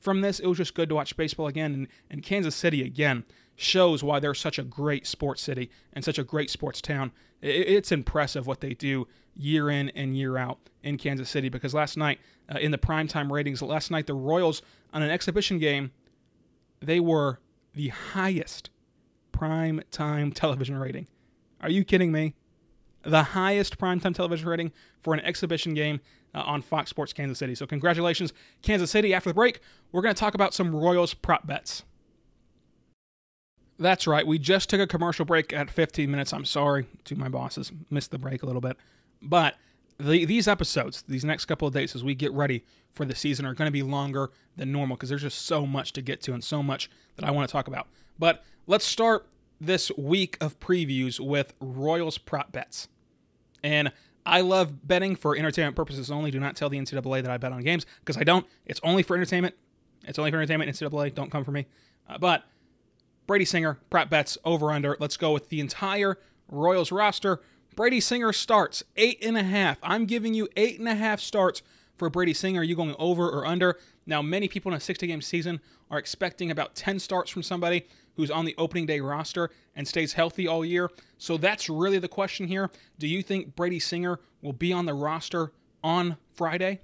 from 0.00 0.20
this. 0.20 0.38
It 0.40 0.46
was 0.46 0.58
just 0.58 0.74
good 0.74 0.88
to 0.88 0.94
watch 0.94 1.16
baseball 1.16 1.46
again. 1.46 1.74
And, 1.74 1.88
and 2.10 2.22
Kansas 2.22 2.54
City, 2.54 2.82
again, 2.82 3.24
shows 3.56 4.04
why 4.04 4.20
they're 4.20 4.34
such 4.34 4.58
a 4.58 4.62
great 4.62 5.06
sports 5.06 5.42
city 5.42 5.70
and 5.92 6.04
such 6.04 6.18
a 6.18 6.24
great 6.24 6.50
sports 6.50 6.80
town. 6.80 7.12
It, 7.42 7.68
it's 7.68 7.92
impressive 7.92 8.46
what 8.46 8.60
they 8.60 8.74
do 8.74 9.08
year 9.34 9.70
in 9.70 9.88
and 9.90 10.16
year 10.16 10.36
out 10.36 10.58
in 10.82 10.96
Kansas 10.96 11.28
City 11.28 11.48
because 11.48 11.74
last 11.74 11.96
night, 11.96 12.20
uh, 12.52 12.58
in 12.58 12.70
the 12.70 12.78
primetime 12.78 13.30
ratings, 13.30 13.60
last 13.60 13.90
night, 13.90 14.06
the 14.06 14.14
Royals 14.14 14.62
on 14.92 15.02
an 15.02 15.10
exhibition 15.10 15.58
game, 15.58 15.90
they 16.80 17.00
were 17.00 17.40
the 17.74 17.88
highest 17.88 18.70
prime 19.32 19.82
time 19.90 20.32
television 20.32 20.78
rating. 20.78 21.06
Are 21.60 21.70
you 21.70 21.84
kidding 21.84 22.12
me? 22.12 22.34
The 23.02 23.22
highest 23.22 23.78
primetime 23.78 24.14
television 24.14 24.48
rating 24.48 24.72
for 25.02 25.14
an 25.14 25.20
exhibition 25.20 25.74
game 25.74 26.00
uh, 26.34 26.40
on 26.40 26.62
Fox 26.62 26.90
Sports 26.90 27.12
Kansas 27.12 27.38
City. 27.38 27.54
So, 27.54 27.66
congratulations, 27.66 28.32
Kansas 28.62 28.90
City. 28.90 29.14
After 29.14 29.30
the 29.30 29.34
break, 29.34 29.60
we're 29.92 30.02
going 30.02 30.14
to 30.14 30.18
talk 30.18 30.34
about 30.34 30.54
some 30.54 30.74
Royals 30.74 31.14
prop 31.14 31.46
bets. 31.46 31.84
That's 33.78 34.06
right. 34.06 34.26
We 34.26 34.38
just 34.38 34.68
took 34.68 34.80
a 34.80 34.86
commercial 34.86 35.24
break 35.24 35.52
at 35.52 35.70
15 35.70 36.10
minutes. 36.10 36.32
I'm 36.32 36.44
sorry 36.44 36.86
to 37.04 37.16
my 37.16 37.28
bosses. 37.28 37.70
Missed 37.90 38.10
the 38.10 38.18
break 38.18 38.42
a 38.42 38.46
little 38.46 38.60
bit. 38.60 38.76
But 39.22 39.54
the, 39.98 40.24
these 40.24 40.48
episodes, 40.48 41.02
these 41.06 41.24
next 41.24 41.44
couple 41.44 41.68
of 41.68 41.74
days 41.74 41.94
as 41.94 42.02
we 42.02 42.14
get 42.14 42.32
ready 42.32 42.64
for 42.92 43.04
the 43.04 43.14
season, 43.14 43.46
are 43.46 43.54
going 43.54 43.68
to 43.68 43.72
be 43.72 43.82
longer 43.82 44.30
than 44.56 44.72
normal 44.72 44.96
because 44.96 45.08
there's 45.08 45.22
just 45.22 45.46
so 45.46 45.64
much 45.64 45.92
to 45.92 46.02
get 46.02 46.20
to 46.22 46.32
and 46.32 46.42
so 46.42 46.62
much 46.62 46.90
that 47.16 47.24
I 47.24 47.30
want 47.30 47.48
to 47.48 47.52
talk 47.52 47.68
about. 47.68 47.86
But 48.18 48.44
let's 48.66 48.84
start 48.84 49.26
this 49.60 49.92
week 49.96 50.36
of 50.40 50.58
previews 50.60 51.20
with 51.20 51.54
Royals 51.60 52.18
prop 52.18 52.50
bets. 52.50 52.88
And 53.62 53.92
I 54.26 54.42
love 54.42 54.86
betting 54.86 55.16
for 55.16 55.36
entertainment 55.36 55.76
purposes 55.76 56.10
only. 56.10 56.30
Do 56.30 56.40
not 56.40 56.56
tell 56.56 56.68
the 56.68 56.78
NCAA 56.78 57.22
that 57.22 57.30
I 57.30 57.36
bet 57.38 57.52
on 57.52 57.62
games 57.62 57.86
because 58.00 58.16
I 58.16 58.24
don't. 58.24 58.46
It's 58.66 58.80
only 58.82 59.02
for 59.02 59.16
entertainment. 59.16 59.54
It's 60.06 60.18
only 60.18 60.30
for 60.30 60.36
entertainment. 60.36 60.70
NCAA, 60.70 61.14
don't 61.14 61.30
come 61.30 61.44
for 61.44 61.50
me. 61.50 61.66
Uh, 62.08 62.18
but 62.18 62.44
Brady 63.26 63.44
Singer, 63.44 63.78
prop 63.90 64.10
bets 64.10 64.38
over 64.44 64.70
under. 64.70 64.96
Let's 65.00 65.16
go 65.16 65.32
with 65.32 65.48
the 65.48 65.60
entire 65.60 66.18
Royals 66.50 66.90
roster. 66.90 67.40
Brady 67.76 68.00
Singer 68.00 68.32
starts 68.32 68.82
eight 68.96 69.22
and 69.22 69.36
a 69.36 69.42
half. 69.42 69.78
I'm 69.82 70.06
giving 70.06 70.34
you 70.34 70.48
eight 70.56 70.78
and 70.78 70.88
a 70.88 70.94
half 70.94 71.20
starts 71.20 71.62
for 71.96 72.10
Brady 72.10 72.34
Singer. 72.34 72.60
Are 72.60 72.64
you 72.64 72.74
going 72.74 72.96
over 72.98 73.28
or 73.28 73.46
under? 73.46 73.78
Now, 74.06 74.22
many 74.22 74.48
people 74.48 74.72
in 74.72 74.76
a 74.76 74.80
60 74.80 75.06
game 75.06 75.20
season 75.20 75.60
are 75.90 75.98
expecting 75.98 76.50
about 76.50 76.74
10 76.74 76.98
starts 76.98 77.30
from 77.30 77.42
somebody 77.42 77.86
who's 78.18 78.32
on 78.32 78.44
the 78.44 78.54
opening 78.58 78.84
day 78.84 78.98
roster 78.98 79.48
and 79.76 79.86
stays 79.86 80.12
healthy 80.12 80.48
all 80.48 80.64
year. 80.64 80.90
So 81.18 81.36
that's 81.36 81.70
really 81.70 82.00
the 82.00 82.08
question 82.08 82.48
here. 82.48 82.68
Do 82.98 83.06
you 83.06 83.22
think 83.22 83.54
Brady 83.54 83.78
Singer 83.78 84.18
will 84.42 84.52
be 84.52 84.72
on 84.72 84.86
the 84.86 84.92
roster 84.92 85.52
on 85.84 86.16
Friday? 86.34 86.80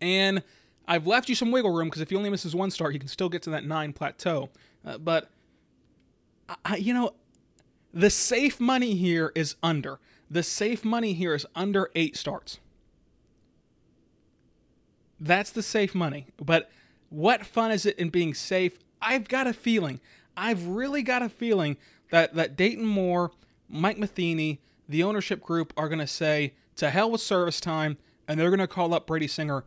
And 0.00 0.42
I've 0.88 1.06
left 1.06 1.28
you 1.28 1.36
some 1.36 1.52
wiggle 1.52 1.70
room 1.70 1.86
because 1.86 2.02
if 2.02 2.10
he 2.10 2.16
only 2.16 2.30
misses 2.30 2.52
one 2.52 2.72
start, 2.72 2.94
he 2.94 2.98
can 2.98 3.08
still 3.08 3.28
get 3.28 3.42
to 3.42 3.50
that 3.50 3.64
nine 3.64 3.92
plateau. 3.92 4.50
Uh, 4.84 4.98
but, 4.98 5.30
I, 6.64 6.76
you 6.76 6.92
know, 6.92 7.12
the 7.94 8.10
safe 8.10 8.58
money 8.58 8.96
here 8.96 9.30
is 9.36 9.54
under. 9.62 10.00
The 10.28 10.42
safe 10.42 10.84
money 10.84 11.12
here 11.12 11.32
is 11.32 11.46
under 11.54 11.90
eight 11.94 12.16
starts. 12.16 12.58
That's 15.20 15.52
the 15.52 15.62
safe 15.62 15.94
money. 15.94 16.26
But 16.44 16.70
what 17.08 17.46
fun 17.46 17.70
is 17.70 17.86
it 17.86 17.96
in 18.00 18.08
being 18.08 18.34
safe? 18.34 18.80
I've 19.02 19.28
got 19.28 19.46
a 19.46 19.52
feeling, 19.52 20.00
I've 20.36 20.66
really 20.66 21.02
got 21.02 21.22
a 21.22 21.28
feeling 21.28 21.76
that, 22.10 22.34
that 22.34 22.56
Dayton 22.56 22.86
Moore, 22.86 23.32
Mike 23.68 23.98
Matheny, 23.98 24.60
the 24.88 25.02
ownership 25.02 25.40
group 25.40 25.72
are 25.76 25.88
going 25.88 26.00
to 26.00 26.06
say, 26.06 26.54
to 26.76 26.90
hell 26.90 27.10
with 27.10 27.20
service 27.20 27.60
time, 27.60 27.98
and 28.26 28.38
they're 28.38 28.50
going 28.50 28.58
to 28.58 28.66
call 28.66 28.94
up 28.94 29.06
Brady 29.06 29.26
Singer 29.26 29.64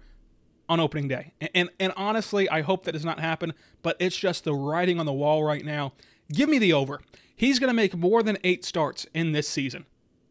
on 0.67 0.79
opening 0.79 1.07
day. 1.07 1.33
And, 1.39 1.49
and, 1.53 1.69
and 1.79 1.93
honestly, 1.95 2.49
I 2.49 2.61
hope 2.61 2.85
that 2.85 2.93
does 2.93 3.05
not 3.05 3.19
happen, 3.19 3.53
but 3.81 3.97
it's 3.99 4.17
just 4.17 4.43
the 4.43 4.53
writing 4.53 4.99
on 4.99 5.05
the 5.05 5.13
wall 5.13 5.43
right 5.43 5.63
now. 5.63 5.93
Give 6.31 6.49
me 6.49 6.57
the 6.57 6.73
over. 6.73 7.01
He's 7.35 7.59
going 7.59 7.69
to 7.69 7.73
make 7.73 7.95
more 7.95 8.23
than 8.23 8.37
eight 8.43 8.63
starts 8.63 9.05
in 9.13 9.31
this 9.31 9.47
season. 9.47 9.85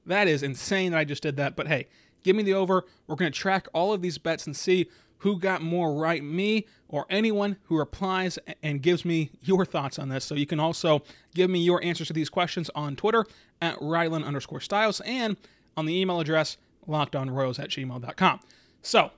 That 0.07 0.29
is 0.29 0.43
insane 0.43 0.93
that 0.93 0.99
I 0.99 1.05
just 1.05 1.23
did 1.23 1.37
that, 1.37 1.55
but 1.55 1.69
hey, 1.69 1.87
give 2.25 2.35
me 2.35 2.43
the 2.43 2.55
over. 2.55 2.85
We're 3.07 3.17
going 3.17 3.31
to 3.31 3.38
track 3.38 3.69
all 3.73 3.93
of 3.93 4.03
these 4.03 4.19
bets 4.19 4.47
and 4.47 4.57
see 4.57 4.88
who 5.23 5.39
got 5.39 5.63
more 5.63 5.95
right, 5.95 6.23
me 6.23 6.67
or 6.89 7.07
anyone 7.09 7.57
who 7.65 7.79
replies 7.79 8.41
and 8.61 8.83
gives 8.83 9.05
me 9.05 9.31
your 9.41 9.65
thoughts 9.65 9.97
on 9.97 10.09
this. 10.09 10.25
So 10.25 10.35
you 10.35 10.47
can 10.47 10.59
also 10.59 11.03
give 11.33 11.49
me 11.49 11.61
your 11.61 11.83
answers 11.85 12.09
to 12.09 12.13
these 12.13 12.29
questions 12.29 12.69
on 12.75 12.97
Twitter 12.97 13.25
at 13.61 13.79
Rylan 13.79 14.25
underscore 14.25 14.61
Stiles 14.61 15.01
and 15.03 15.37
on 15.77 15.87
the 15.87 15.99
email 15.99 16.19
address 16.19 16.57
lockedonroyals 16.89 17.61
at 17.61 17.71
gmail.com. 17.71 18.41
So 18.83 19.13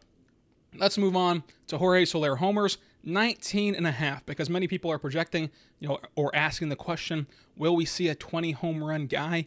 let's 0.76 0.98
move 0.98 1.16
on 1.16 1.42
to 1.68 1.78
Jorge 1.78 2.04
Soler 2.04 2.36
homers. 2.36 2.78
19 3.06 3.74
and 3.74 3.86
a 3.86 3.92
half 3.92 4.24
because 4.24 4.48
many 4.48 4.66
people 4.66 4.90
are 4.90 4.98
projecting, 4.98 5.50
you 5.78 5.86
know, 5.86 5.98
or 6.14 6.34
asking 6.34 6.70
the 6.70 6.76
question, 6.76 7.26
will 7.54 7.76
we 7.76 7.84
see 7.84 8.08
a 8.08 8.14
20 8.14 8.52
home 8.52 8.82
run 8.82 9.06
guy? 9.06 9.46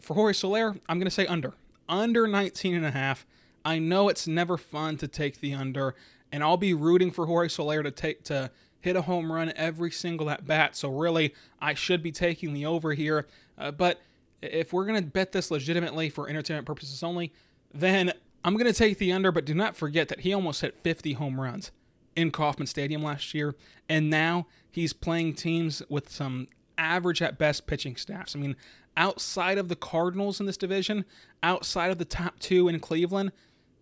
For 0.00 0.14
Jorge 0.14 0.32
Soler, 0.32 0.76
I'm 0.88 0.98
going 0.98 1.06
to 1.06 1.10
say 1.10 1.26
under. 1.26 1.54
Under 1.88 2.28
19 2.28 2.74
and 2.74 2.86
a 2.86 2.92
half. 2.92 3.26
I 3.66 3.80
know 3.80 4.08
it's 4.08 4.28
never 4.28 4.56
fun 4.56 4.96
to 4.98 5.08
take 5.08 5.40
the 5.40 5.52
under, 5.52 5.96
and 6.30 6.44
I'll 6.44 6.56
be 6.56 6.72
rooting 6.72 7.10
for 7.10 7.26
Jorge 7.26 7.48
Soler 7.48 7.82
to 7.82 7.90
take 7.90 8.22
to 8.24 8.52
hit 8.78 8.94
a 8.94 9.02
home 9.02 9.32
run 9.32 9.52
every 9.56 9.90
single 9.90 10.30
at 10.30 10.46
bat. 10.46 10.76
So 10.76 10.88
really, 10.88 11.34
I 11.60 11.74
should 11.74 12.00
be 12.00 12.12
taking 12.12 12.54
the 12.54 12.64
over 12.64 12.94
here. 12.94 13.26
Uh, 13.58 13.72
but 13.72 14.00
if 14.40 14.72
we're 14.72 14.86
gonna 14.86 15.02
bet 15.02 15.32
this 15.32 15.50
legitimately 15.50 16.10
for 16.10 16.28
entertainment 16.28 16.64
purposes 16.64 17.02
only, 17.02 17.32
then 17.74 18.12
I'm 18.44 18.56
gonna 18.56 18.72
take 18.72 18.98
the 18.98 19.10
under. 19.10 19.32
But 19.32 19.44
do 19.44 19.52
not 19.52 19.74
forget 19.74 20.06
that 20.10 20.20
he 20.20 20.32
almost 20.32 20.60
hit 20.60 20.78
50 20.78 21.14
home 21.14 21.40
runs 21.40 21.72
in 22.14 22.30
Kauffman 22.30 22.68
Stadium 22.68 23.02
last 23.02 23.34
year, 23.34 23.56
and 23.88 24.08
now 24.08 24.46
he's 24.70 24.92
playing 24.92 25.34
teams 25.34 25.82
with 25.88 26.08
some 26.08 26.46
average 26.78 27.20
at 27.20 27.36
best 27.36 27.66
pitching 27.66 27.96
staffs. 27.96 28.36
I 28.36 28.38
mean, 28.38 28.54
outside 28.96 29.58
of 29.58 29.68
the 29.68 29.74
Cardinals 29.74 30.38
in 30.38 30.46
this 30.46 30.56
division, 30.56 31.04
outside 31.42 31.90
of 31.90 31.98
the 31.98 32.04
top 32.04 32.38
two 32.38 32.68
in 32.68 32.78
Cleveland, 32.78 33.32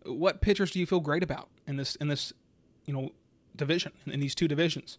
what 0.04 0.40
pitchers 0.40 0.70
do 0.70 0.78
you 0.78 0.86
feel 0.86 1.00
great 1.00 1.22
about 1.22 1.48
in 1.66 1.76
this 1.76 1.96
in 1.96 2.08
this 2.08 2.32
you 2.86 2.92
know 2.92 3.10
division 3.56 3.92
in 4.06 4.20
these 4.20 4.34
two 4.34 4.48
divisions? 4.48 4.98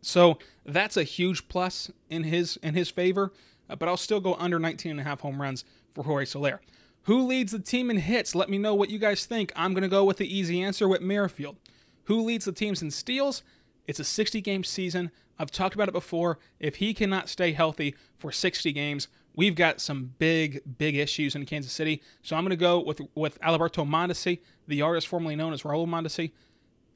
So 0.00 0.38
that's 0.64 0.96
a 0.96 1.02
huge 1.02 1.48
plus 1.48 1.90
in 2.08 2.24
his 2.24 2.56
in 2.62 2.74
his 2.74 2.88
favor, 2.88 3.32
uh, 3.68 3.76
but 3.76 3.88
I'll 3.88 3.96
still 3.96 4.20
go 4.20 4.34
under 4.34 4.58
19 4.58 4.92
and 4.92 5.00
a 5.00 5.04
half 5.04 5.20
home 5.20 5.40
runs 5.40 5.64
for 5.92 6.04
Jorge 6.04 6.24
Soler. 6.24 6.60
Who 7.02 7.26
leads 7.26 7.52
the 7.52 7.58
team 7.58 7.90
in 7.90 7.96
hits? 7.96 8.34
Let 8.34 8.50
me 8.50 8.58
know 8.58 8.74
what 8.74 8.90
you 8.90 8.98
guys 8.98 9.24
think. 9.24 9.52
I'm 9.56 9.72
going 9.72 9.82
to 9.82 9.88
go 9.88 10.04
with 10.04 10.18
the 10.18 10.36
easy 10.36 10.62
answer 10.62 10.86
with 10.86 11.00
Merrifield. 11.00 11.56
Who 12.04 12.22
leads 12.22 12.44
the 12.44 12.52
teams 12.52 12.82
in 12.82 12.90
steals? 12.90 13.42
It's 13.86 14.00
a 14.00 14.04
60 14.04 14.40
game 14.40 14.62
season. 14.62 15.10
I've 15.38 15.50
talked 15.50 15.74
about 15.74 15.88
it 15.88 15.92
before. 15.92 16.38
If 16.60 16.76
he 16.76 16.92
cannot 16.92 17.28
stay 17.28 17.52
healthy 17.52 17.94
for 18.18 18.30
60 18.30 18.72
games, 18.72 19.08
we've 19.34 19.54
got 19.54 19.80
some 19.80 20.14
big, 20.18 20.62
big 20.78 20.96
issues 20.96 21.34
in 21.34 21.46
Kansas 21.46 21.72
City. 21.72 22.02
So 22.22 22.36
I'm 22.36 22.42
going 22.42 22.50
to 22.50 22.56
go 22.56 22.80
with 22.80 23.00
with 23.14 23.40
Adalberto 23.40 23.88
Mondesi, 23.88 24.40
the 24.66 24.82
artist 24.82 25.06
formerly 25.06 25.36
known 25.36 25.52
as 25.52 25.62
Raul 25.62 25.86
Mondesi. 25.86 26.32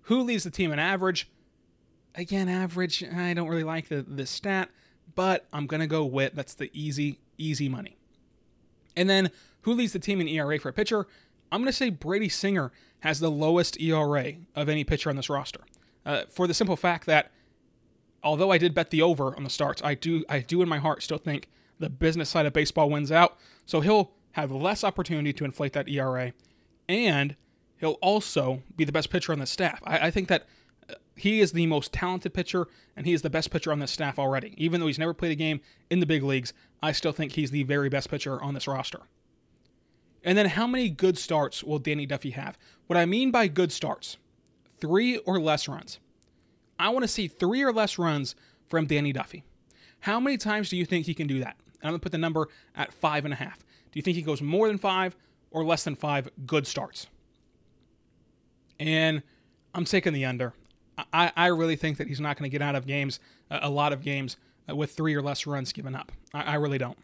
Who 0.02 0.22
leads 0.22 0.44
the 0.44 0.50
team 0.50 0.72
in 0.72 0.78
average? 0.78 1.30
Again, 2.14 2.48
average. 2.48 3.04
I 3.04 3.32
don't 3.34 3.48
really 3.48 3.64
like 3.64 3.88
the, 3.88 4.02
the 4.02 4.26
stat, 4.26 4.68
but 5.14 5.46
I'm 5.52 5.66
going 5.66 5.80
to 5.80 5.86
go 5.86 6.04
with 6.04 6.34
that's 6.34 6.54
the 6.54 6.70
easy, 6.72 7.20
easy 7.38 7.68
money. 7.68 7.96
And 8.96 9.08
then 9.08 9.30
who 9.62 9.72
leads 9.72 9.92
the 9.92 9.98
team 9.98 10.20
in 10.20 10.28
ERA 10.28 10.58
for 10.58 10.68
a 10.68 10.72
pitcher? 10.72 11.06
I'm 11.50 11.60
going 11.60 11.70
to 11.70 11.72
say 11.72 11.90
Brady 11.90 12.28
Singer 12.28 12.72
has 13.00 13.20
the 13.20 13.30
lowest 13.30 13.80
ERA 13.80 14.34
of 14.54 14.68
any 14.68 14.84
pitcher 14.84 15.10
on 15.10 15.16
this 15.16 15.30
roster. 15.30 15.60
Uh, 16.04 16.22
for 16.28 16.46
the 16.46 16.54
simple 16.54 16.76
fact 16.76 17.06
that 17.06 17.30
although 18.22 18.50
I 18.50 18.58
did 18.58 18.74
bet 18.74 18.90
the 18.90 19.02
over 19.02 19.36
on 19.36 19.44
the 19.44 19.50
starts, 19.50 19.82
I 19.84 19.94
do 19.94 20.24
I 20.28 20.40
do 20.40 20.62
in 20.62 20.68
my 20.68 20.78
heart 20.78 21.02
still 21.02 21.18
think 21.18 21.48
the 21.82 21.90
business 21.90 22.30
side 22.30 22.46
of 22.46 22.52
baseball 22.54 22.88
wins 22.88 23.12
out. 23.12 23.36
So 23.66 23.80
he'll 23.80 24.12
have 24.32 24.50
less 24.50 24.82
opportunity 24.82 25.32
to 25.34 25.44
inflate 25.44 25.74
that 25.74 25.88
ERA, 25.88 26.32
and 26.88 27.36
he'll 27.78 27.98
also 28.00 28.62
be 28.76 28.84
the 28.84 28.92
best 28.92 29.10
pitcher 29.10 29.32
on 29.32 29.38
the 29.38 29.46
staff. 29.46 29.80
I, 29.84 30.06
I 30.06 30.10
think 30.10 30.28
that 30.28 30.46
uh, 30.88 30.94
he 31.16 31.40
is 31.40 31.52
the 31.52 31.66
most 31.66 31.92
talented 31.92 32.32
pitcher, 32.32 32.68
and 32.96 33.04
he 33.04 33.12
is 33.12 33.22
the 33.22 33.30
best 33.30 33.50
pitcher 33.50 33.70
on 33.72 33.80
this 33.80 33.90
staff 33.90 34.18
already. 34.18 34.54
Even 34.56 34.80
though 34.80 34.86
he's 34.86 34.98
never 34.98 35.12
played 35.12 35.32
a 35.32 35.36
game 35.36 35.60
in 35.90 36.00
the 36.00 36.06
big 36.06 36.22
leagues, 36.22 36.54
I 36.82 36.92
still 36.92 37.12
think 37.12 37.32
he's 37.32 37.50
the 37.50 37.64
very 37.64 37.88
best 37.88 38.10
pitcher 38.10 38.42
on 38.42 38.54
this 38.54 38.66
roster. 38.66 39.00
And 40.24 40.38
then 40.38 40.46
how 40.46 40.66
many 40.66 40.88
good 40.88 41.18
starts 41.18 41.64
will 41.64 41.80
Danny 41.80 42.06
Duffy 42.06 42.30
have? 42.30 42.56
What 42.86 42.96
I 42.96 43.06
mean 43.06 43.30
by 43.30 43.48
good 43.48 43.72
starts, 43.72 44.16
three 44.78 45.18
or 45.18 45.40
less 45.40 45.68
runs. 45.68 45.98
I 46.78 46.88
want 46.90 47.02
to 47.02 47.08
see 47.08 47.28
three 47.28 47.62
or 47.62 47.72
less 47.72 47.98
runs 47.98 48.34
from 48.68 48.86
Danny 48.86 49.12
Duffy. 49.12 49.44
How 50.00 50.18
many 50.18 50.36
times 50.36 50.68
do 50.68 50.76
you 50.76 50.84
think 50.84 51.06
he 51.06 51.14
can 51.14 51.26
do 51.26 51.40
that? 51.40 51.56
I'm 51.82 51.90
going 51.90 52.00
to 52.00 52.02
put 52.02 52.12
the 52.12 52.18
number 52.18 52.48
at 52.74 52.92
five 52.92 53.24
and 53.24 53.32
a 53.32 53.36
half 53.36 53.58
Do 53.58 53.98
you 53.98 54.02
think 54.02 54.16
he 54.16 54.22
goes 54.22 54.42
more 54.42 54.68
than 54.68 54.78
five 54.78 55.16
or 55.50 55.64
less 55.64 55.84
than 55.84 55.94
five 55.94 56.28
good 56.46 56.66
starts? 56.66 57.06
And 58.78 59.22
I'm 59.74 59.84
taking 59.84 60.12
the 60.12 60.24
under. 60.24 60.54
I, 61.12 61.32
I 61.36 61.46
really 61.46 61.76
think 61.76 61.98
that 61.98 62.08
he's 62.08 62.20
not 62.20 62.36
going 62.36 62.50
to 62.50 62.52
get 62.52 62.62
out 62.62 62.74
of 62.74 62.86
games, 62.86 63.20
a 63.50 63.70
lot 63.70 63.92
of 63.92 64.02
games, 64.02 64.36
uh, 64.68 64.76
with 64.76 64.92
three 64.92 65.14
or 65.14 65.22
less 65.22 65.46
runs 65.46 65.72
given 65.72 65.94
up. 65.94 66.12
I, 66.34 66.42
I 66.42 66.54
really 66.56 66.78
don't. 66.78 66.98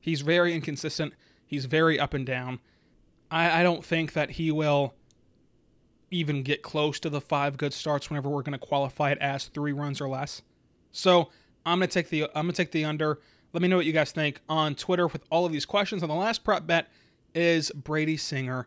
He's 0.00 0.20
very 0.20 0.54
inconsistent. 0.54 1.14
He's 1.46 1.66
very 1.66 1.98
up 1.98 2.14
and 2.14 2.26
down. 2.26 2.60
I, 3.30 3.60
I 3.60 3.62
don't 3.62 3.84
think 3.84 4.12
that 4.14 4.32
he 4.32 4.50
will 4.50 4.94
even 6.10 6.42
get 6.42 6.62
close 6.62 7.00
to 7.00 7.10
the 7.10 7.20
five 7.20 7.56
good 7.56 7.72
starts 7.72 8.10
whenever 8.10 8.28
we're 8.28 8.42
going 8.42 8.58
to 8.58 8.66
qualify 8.66 9.10
it 9.10 9.18
as 9.18 9.46
three 9.46 9.72
runs 9.72 10.00
or 10.00 10.08
less. 10.08 10.42
So 10.92 11.30
I'm 11.64 11.78
going 11.78 11.88
to 11.88 11.94
take 11.94 12.08
the 12.08 12.24
I'm 12.34 12.46
going 12.46 12.48
to 12.48 12.52
take 12.52 12.70
the 12.70 12.84
under. 12.84 13.20
Let 13.52 13.62
me 13.62 13.68
know 13.68 13.76
what 13.76 13.86
you 13.86 13.92
guys 13.92 14.12
think 14.12 14.40
on 14.48 14.74
Twitter 14.74 15.06
with 15.06 15.24
all 15.30 15.46
of 15.46 15.52
these 15.52 15.64
questions. 15.64 16.02
And 16.02 16.10
the 16.10 16.16
last 16.16 16.44
prop 16.44 16.66
bet 16.66 16.88
is 17.34 17.70
Brady 17.70 18.16
Singer. 18.16 18.66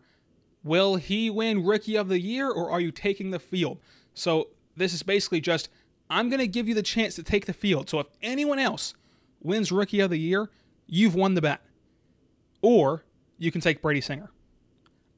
Will 0.64 0.96
he 0.96 1.30
win 1.30 1.64
Rookie 1.64 1.96
of 1.96 2.10
the 2.10 2.20
Year 2.20 2.50
or 2.50 2.72
are 2.72 2.82
you 2.82 2.92
taking 2.92 3.32
the 3.32 3.40
field? 3.40 3.80
So 4.14 4.50
this 4.76 4.94
is 4.94 5.04
basically 5.04 5.42
just 5.42 5.70
I'm 6.10 6.30
going 6.30 6.40
to 6.40 6.48
give 6.48 6.68
you 6.68 6.74
the 6.74 6.82
chance 6.82 7.16
to 7.16 7.24
take 7.24 7.46
the 7.46 7.54
field. 7.54 7.90
So 7.90 8.00
if 8.00 8.08
anyone 8.22 8.58
else 8.58 8.96
wins 9.42 9.72
Rookie 9.72 10.00
of 10.00 10.10
the 10.10 10.18
Year, 10.18 10.50
you've 10.88 11.16
won 11.16 11.36
the 11.36 11.42
bet. 11.42 11.62
Or 12.62 13.04
you 13.38 13.52
can 13.52 13.62
take 13.62 13.82
Brady 13.82 14.02
Singer. 14.02 14.32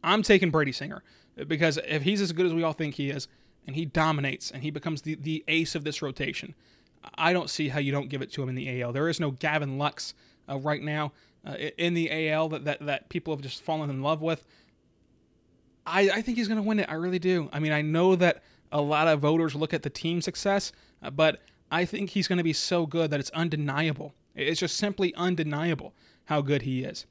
I'm 0.03 0.21
taking 0.21 0.51
Brady 0.51 0.73
Singer 0.73 1.03
because 1.47 1.79
if 1.87 2.03
he's 2.03 2.21
as 2.21 2.33
good 2.33 2.45
as 2.45 2.53
we 2.53 2.63
all 2.63 2.73
think 2.73 2.95
he 2.95 3.09
is, 3.09 3.27
and 3.67 3.75
he 3.75 3.85
dominates 3.85 4.51
and 4.51 4.63
he 4.63 4.71
becomes 4.71 5.03
the, 5.03 5.15
the 5.15 5.43
ace 5.47 5.75
of 5.75 5.83
this 5.83 6.01
rotation, 6.01 6.55
I 7.15 7.33
don't 7.33 7.49
see 7.49 7.69
how 7.69 7.79
you 7.79 7.91
don't 7.91 8.09
give 8.09 8.21
it 8.21 8.31
to 8.33 8.43
him 8.43 8.49
in 8.49 8.55
the 8.55 8.81
AL. 8.81 8.93
There 8.93 9.09
is 9.09 9.19
no 9.19 9.31
Gavin 9.31 9.77
Lux 9.77 10.13
uh, 10.49 10.57
right 10.57 10.81
now 10.81 11.13
uh, 11.45 11.53
in 11.77 11.93
the 11.93 12.29
AL 12.29 12.49
that, 12.49 12.65
that, 12.65 12.85
that 12.85 13.09
people 13.09 13.33
have 13.33 13.41
just 13.41 13.61
fallen 13.63 13.89
in 13.89 14.01
love 14.01 14.21
with. 14.21 14.45
I, 15.85 16.09
I 16.09 16.21
think 16.21 16.37
he's 16.37 16.47
going 16.47 16.61
to 16.61 16.67
win 16.67 16.79
it. 16.79 16.89
I 16.89 16.93
really 16.93 17.19
do. 17.19 17.49
I 17.51 17.59
mean, 17.59 17.71
I 17.71 17.81
know 17.81 18.15
that 18.15 18.43
a 18.71 18.81
lot 18.81 19.07
of 19.07 19.19
voters 19.19 19.55
look 19.55 19.73
at 19.73 19.83
the 19.83 19.89
team 19.89 20.21
success, 20.21 20.71
uh, 21.01 21.09
but 21.09 21.41
I 21.71 21.85
think 21.85 22.11
he's 22.11 22.27
going 22.27 22.37
to 22.37 22.43
be 22.43 22.53
so 22.53 22.85
good 22.85 23.11
that 23.11 23.19
it's 23.19 23.31
undeniable. 23.31 24.13
It's 24.35 24.59
just 24.59 24.77
simply 24.77 25.13
undeniable 25.15 25.93
how 26.25 26.41
good 26.41 26.61
he 26.61 26.83
is. 26.83 27.05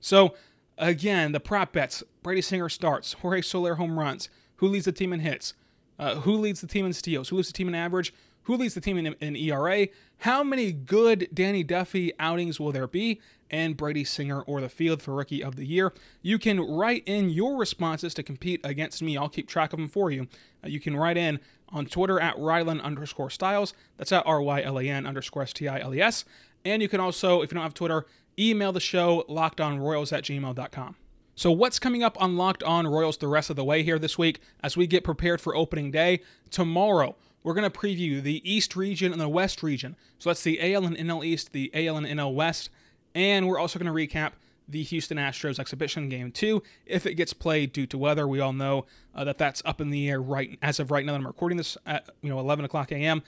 So, 0.00 0.34
again, 0.76 1.32
the 1.32 1.40
prop 1.40 1.72
bets 1.72 2.02
Brady 2.22 2.42
Singer 2.42 2.68
starts, 2.68 3.14
Jorge 3.14 3.42
Soler 3.42 3.76
home 3.76 3.98
runs, 3.98 4.28
who 4.56 4.68
leads 4.68 4.84
the 4.84 4.92
team 4.92 5.12
in 5.12 5.20
hits, 5.20 5.54
uh, 5.98 6.16
who 6.16 6.34
leads 6.34 6.60
the 6.60 6.66
team 6.66 6.84
in 6.84 6.92
steals, 6.92 7.28
who 7.28 7.36
leads 7.36 7.48
the 7.48 7.54
team 7.54 7.68
in 7.68 7.74
average, 7.74 8.12
who 8.48 8.56
leads 8.56 8.72
the 8.72 8.80
team 8.80 8.96
in, 8.96 9.14
in 9.20 9.36
ERA, 9.36 9.88
how 10.20 10.42
many 10.42 10.72
good 10.72 11.28
Danny 11.34 11.62
Duffy 11.62 12.12
outings 12.18 12.58
will 12.58 12.72
there 12.72 12.86
be, 12.86 13.20
and 13.50 13.76
Brady 13.76 14.04
Singer 14.04 14.40
or 14.40 14.62
the 14.62 14.70
field 14.70 15.02
for 15.02 15.14
Rookie 15.14 15.44
of 15.44 15.56
the 15.56 15.66
Year. 15.66 15.92
You 16.22 16.38
can 16.38 16.58
write 16.58 17.02
in 17.04 17.28
your 17.28 17.58
responses 17.58 18.14
to 18.14 18.22
compete 18.22 18.62
against 18.64 19.02
me. 19.02 19.18
I'll 19.18 19.28
keep 19.28 19.48
track 19.48 19.74
of 19.74 19.78
them 19.78 19.86
for 19.86 20.10
you. 20.10 20.28
Uh, 20.64 20.68
you 20.68 20.80
can 20.80 20.96
write 20.96 21.18
in 21.18 21.40
on 21.68 21.84
Twitter 21.84 22.18
at 22.18 22.36
Rylan 22.36 22.82
underscore 22.82 23.28
Stiles. 23.28 23.74
That's 23.98 24.12
at 24.12 24.26
R 24.26 24.40
Y 24.40 24.62
L 24.62 24.78
A 24.78 24.88
N 24.88 25.06
underscore 25.06 25.42
S 25.42 25.52
T 25.52 25.68
I 25.68 25.80
L 25.80 25.94
E 25.94 26.00
S. 26.00 26.24
And 26.64 26.80
you 26.80 26.88
can 26.88 27.00
also, 27.00 27.42
if 27.42 27.50
you 27.50 27.56
don't 27.56 27.62
have 27.62 27.74
Twitter, 27.74 28.06
email 28.38 28.72
the 28.72 28.80
show 28.80 29.26
lockedonroyals 29.28 30.10
at 30.16 30.24
gmail.com. 30.24 30.96
So, 31.34 31.52
what's 31.52 31.78
coming 31.78 32.02
up 32.02 32.20
on 32.20 32.36
Locked 32.36 32.64
On 32.64 32.86
Royals 32.86 33.18
the 33.18 33.28
rest 33.28 33.48
of 33.50 33.56
the 33.56 33.62
way 33.62 33.82
here 33.82 33.98
this 33.98 34.18
week 34.18 34.40
as 34.60 34.76
we 34.76 34.86
get 34.86 35.04
prepared 35.04 35.40
for 35.40 35.54
opening 35.54 35.90
day? 35.90 36.20
Tomorrow, 36.50 37.14
we're 37.42 37.54
going 37.54 37.70
to 37.70 37.78
preview 37.78 38.22
the 38.22 38.42
East 38.50 38.76
region 38.76 39.12
and 39.12 39.20
the 39.20 39.28
West 39.28 39.62
region. 39.62 39.96
So, 40.18 40.30
that's 40.30 40.42
the 40.42 40.74
AL 40.74 40.84
and 40.84 40.96
NL 40.96 41.24
East, 41.24 41.52
the 41.52 41.70
AL 41.74 41.96
and 41.96 42.06
NL 42.06 42.34
West. 42.34 42.70
And 43.14 43.48
we're 43.48 43.58
also 43.58 43.78
going 43.78 43.92
to 43.92 44.16
recap 44.18 44.32
the 44.68 44.82
Houston 44.82 45.16
Astros 45.16 45.58
exhibition 45.58 46.08
game 46.08 46.30
two 46.30 46.62
if 46.84 47.06
it 47.06 47.14
gets 47.14 47.32
played 47.32 47.72
due 47.72 47.86
to 47.86 47.98
weather. 47.98 48.28
We 48.28 48.40
all 48.40 48.52
know 48.52 48.84
uh, 49.14 49.24
that 49.24 49.38
that's 49.38 49.62
up 49.64 49.80
in 49.80 49.90
the 49.90 50.08
air 50.08 50.20
right 50.20 50.58
as 50.60 50.78
of 50.78 50.90
right 50.90 51.04
now. 51.04 51.12
That 51.12 51.20
I'm 51.20 51.26
recording 51.26 51.56
this 51.56 51.76
at 51.86 52.08
you 52.20 52.28
know 52.28 52.38
11 52.38 52.64
o'clock 52.64 52.92
a.m. 52.92 53.22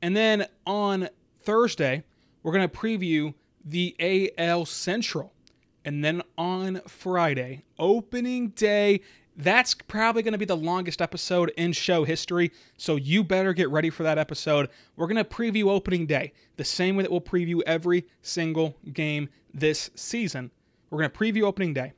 And 0.00 0.16
then 0.16 0.46
on 0.66 1.08
Thursday, 1.42 2.04
we're 2.42 2.52
going 2.52 2.68
to 2.68 2.76
preview 2.76 3.34
the 3.64 3.94
AL 4.38 4.66
Central. 4.66 5.32
And 5.84 6.02
then 6.02 6.22
on 6.38 6.80
Friday, 6.86 7.64
opening 7.78 8.48
day, 8.48 9.00
that's 9.36 9.74
probably 9.74 10.22
going 10.22 10.32
to 10.32 10.38
be 10.38 10.44
the 10.44 10.56
longest 10.56 11.02
episode 11.02 11.52
in 11.56 11.72
show 11.72 12.04
history. 12.04 12.52
So 12.76 12.96
you 12.96 13.24
better 13.24 13.52
get 13.52 13.68
ready 13.68 13.90
for 13.90 14.02
that 14.04 14.18
episode. 14.18 14.68
We're 14.96 15.06
going 15.06 15.16
to 15.16 15.24
preview 15.24 15.68
opening 15.68 16.06
day 16.06 16.32
the 16.56 16.64
same 16.64 16.96
way 16.96 17.02
that 17.02 17.10
we'll 17.10 17.20
preview 17.20 17.60
every 17.66 18.06
single 18.22 18.76
game 18.92 19.28
this 19.52 19.90
season. 19.94 20.50
We're 20.90 20.98
going 20.98 21.10
to 21.10 21.18
preview 21.18 21.42
opening 21.42 21.74
day. 21.74 21.92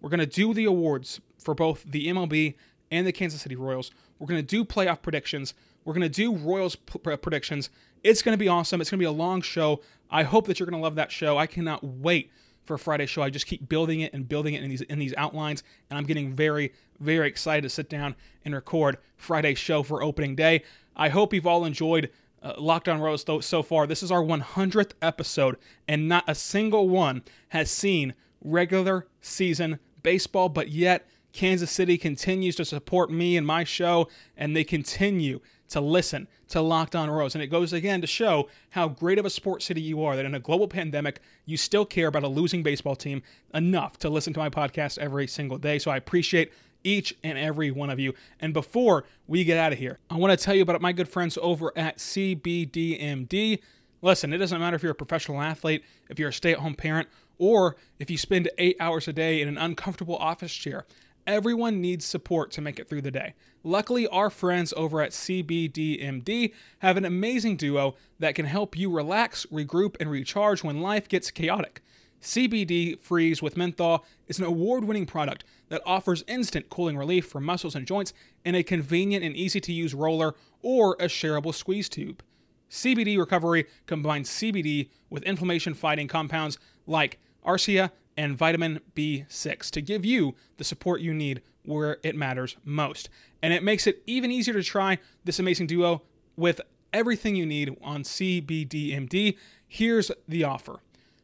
We're 0.00 0.10
going 0.10 0.20
to 0.20 0.26
do 0.26 0.52
the 0.52 0.64
awards 0.64 1.20
for 1.38 1.54
both 1.54 1.84
the 1.84 2.08
MLB 2.08 2.54
and 2.90 3.06
the 3.06 3.12
Kansas 3.12 3.42
City 3.42 3.56
Royals. 3.56 3.90
We're 4.18 4.26
going 4.26 4.40
to 4.40 4.46
do 4.46 4.64
playoff 4.64 5.02
predictions. 5.02 5.54
We're 5.84 5.94
going 5.94 6.02
to 6.02 6.08
do 6.08 6.34
Royals 6.34 6.76
p- 6.76 6.98
predictions. 6.98 7.70
It's 8.02 8.22
going 8.22 8.34
to 8.34 8.38
be 8.38 8.48
awesome. 8.48 8.80
It's 8.80 8.90
going 8.90 8.98
to 8.98 9.02
be 9.02 9.06
a 9.06 9.12
long 9.12 9.42
show. 9.42 9.80
I 10.10 10.24
hope 10.24 10.46
that 10.46 10.58
you're 10.58 10.66
going 10.68 10.78
to 10.78 10.82
love 10.82 10.96
that 10.96 11.12
show. 11.12 11.38
I 11.38 11.46
cannot 11.46 11.84
wait 11.84 12.30
for 12.64 12.74
a 12.74 12.78
Friday 12.78 13.06
show. 13.06 13.22
I 13.22 13.30
just 13.30 13.46
keep 13.46 13.68
building 13.68 14.00
it 14.00 14.12
and 14.12 14.28
building 14.28 14.54
it 14.54 14.62
in 14.62 14.70
these 14.70 14.82
in 14.82 14.98
these 14.98 15.14
outlines, 15.16 15.62
and 15.90 15.98
I'm 15.98 16.04
getting 16.04 16.32
very 16.32 16.72
very 17.00 17.28
excited 17.28 17.62
to 17.62 17.68
sit 17.68 17.88
down 17.88 18.14
and 18.44 18.54
record 18.54 18.98
Friday's 19.16 19.58
show 19.58 19.82
for 19.82 20.02
opening 20.02 20.36
day. 20.36 20.62
I 20.96 21.08
hope 21.08 21.32
you've 21.32 21.46
all 21.46 21.64
enjoyed 21.64 22.10
uh, 22.42 22.54
Locked 22.58 22.88
On 22.88 23.00
Royals 23.00 23.24
so 23.44 23.62
far. 23.62 23.86
This 23.86 24.02
is 24.02 24.12
our 24.12 24.22
100th 24.22 24.92
episode, 25.00 25.56
and 25.88 26.08
not 26.08 26.24
a 26.26 26.34
single 26.34 26.88
one 26.88 27.22
has 27.48 27.70
seen 27.70 28.14
regular 28.42 29.06
season 29.20 29.78
baseball, 30.02 30.48
but 30.48 30.68
yet 30.68 31.06
Kansas 31.32 31.70
City 31.70 31.96
continues 31.98 32.56
to 32.56 32.64
support 32.64 33.10
me 33.10 33.36
and 33.36 33.46
my 33.46 33.64
show, 33.64 34.08
and 34.36 34.54
they 34.54 34.64
continue 34.64 35.40
to 35.70 35.80
listen 35.80 36.28
to 36.48 36.60
Locked 36.60 36.94
On 36.94 37.10
Royals. 37.10 37.34
And 37.34 37.42
it 37.42 37.46
goes 37.46 37.72
again 37.72 38.02
to 38.02 38.06
show 38.06 38.48
how 38.70 38.88
great 38.88 39.18
of 39.18 39.24
a 39.24 39.30
sports 39.30 39.64
city 39.64 39.80
you 39.80 40.04
are 40.04 40.16
that 40.16 40.26
in 40.26 40.34
a 40.34 40.40
global 40.40 40.68
pandemic, 40.68 41.20
you 41.46 41.56
still 41.56 41.86
care 41.86 42.08
about 42.08 42.24
a 42.24 42.28
losing 42.28 42.62
baseball 42.62 42.94
team 42.94 43.22
enough 43.54 43.98
to 44.00 44.10
listen 44.10 44.34
to 44.34 44.38
my 44.38 44.50
podcast 44.50 44.98
every 44.98 45.26
single 45.26 45.56
day. 45.56 45.78
So 45.78 45.90
I 45.90 45.96
appreciate 45.96 46.52
each 46.84 47.14
and 47.24 47.38
every 47.38 47.70
one 47.70 47.88
of 47.88 47.98
you. 47.98 48.12
And 48.40 48.52
before 48.52 49.04
we 49.26 49.44
get 49.44 49.56
out 49.56 49.72
of 49.72 49.78
here, 49.78 49.98
I 50.10 50.16
want 50.16 50.38
to 50.38 50.44
tell 50.44 50.54
you 50.54 50.62
about 50.62 50.80
my 50.82 50.92
good 50.92 51.08
friends 51.08 51.38
over 51.40 51.72
at 51.76 51.96
CBDMD. 51.96 53.60
Listen, 54.02 54.32
it 54.32 54.38
doesn't 54.38 54.60
matter 54.60 54.76
if 54.76 54.82
you're 54.82 54.92
a 54.92 54.96
professional 54.96 55.40
athlete, 55.40 55.84
if 56.10 56.18
you're 56.18 56.30
a 56.30 56.32
stay 56.32 56.52
at 56.52 56.58
home 56.58 56.74
parent, 56.74 57.08
or 57.38 57.76
if 57.98 58.10
you 58.10 58.18
spend 58.18 58.50
eight 58.58 58.76
hours 58.78 59.08
a 59.08 59.12
day 59.12 59.40
in 59.40 59.48
an 59.48 59.56
uncomfortable 59.56 60.16
office 60.16 60.52
chair. 60.52 60.84
Everyone 61.26 61.80
needs 61.80 62.04
support 62.04 62.50
to 62.52 62.60
make 62.60 62.80
it 62.80 62.88
through 62.88 63.02
the 63.02 63.10
day. 63.10 63.34
Luckily, 63.62 64.08
our 64.08 64.28
friends 64.28 64.74
over 64.76 65.00
at 65.00 65.12
CBDMD 65.12 66.52
have 66.80 66.96
an 66.96 67.04
amazing 67.04 67.56
duo 67.56 67.94
that 68.18 68.34
can 68.34 68.46
help 68.46 68.76
you 68.76 68.90
relax, 68.90 69.46
regroup, 69.46 69.96
and 70.00 70.10
recharge 70.10 70.64
when 70.64 70.80
life 70.80 71.08
gets 71.08 71.30
chaotic. 71.30 71.80
CBD 72.20 72.98
Freeze 72.98 73.40
with 73.40 73.56
Menthol 73.56 74.04
is 74.26 74.38
an 74.38 74.44
award 74.44 74.84
winning 74.84 75.06
product 75.06 75.44
that 75.68 75.82
offers 75.84 76.24
instant 76.26 76.68
cooling 76.70 76.96
relief 76.96 77.26
for 77.26 77.40
muscles 77.40 77.74
and 77.74 77.86
joints 77.86 78.12
in 78.44 78.54
a 78.54 78.62
convenient 78.62 79.24
and 79.24 79.36
easy 79.36 79.60
to 79.60 79.72
use 79.72 79.94
roller 79.94 80.34
or 80.60 80.94
a 81.00 81.06
shareable 81.06 81.54
squeeze 81.54 81.88
tube. 81.88 82.22
CBD 82.70 83.18
Recovery 83.18 83.66
combines 83.86 84.30
CBD 84.30 84.88
with 85.10 85.22
inflammation 85.24 85.74
fighting 85.74 86.08
compounds 86.08 86.58
like 86.86 87.18
Arnica 87.44 87.92
and 88.16 88.36
vitamin 88.36 88.80
B6 88.94 89.70
to 89.70 89.80
give 89.80 90.04
you 90.04 90.34
the 90.56 90.64
support 90.64 91.00
you 91.00 91.14
need 91.14 91.42
where 91.64 91.98
it 92.02 92.16
matters 92.16 92.56
most. 92.64 93.08
And 93.42 93.52
it 93.52 93.62
makes 93.62 93.86
it 93.86 94.02
even 94.06 94.30
easier 94.30 94.54
to 94.54 94.62
try 94.62 94.98
this 95.24 95.38
amazing 95.38 95.66
duo 95.66 96.02
with 96.36 96.60
everything 96.92 97.36
you 97.36 97.46
need 97.46 97.76
on 97.82 98.02
CBDMD. 98.02 99.36
Here's 99.66 100.10
the 100.28 100.44
offer 100.44 100.80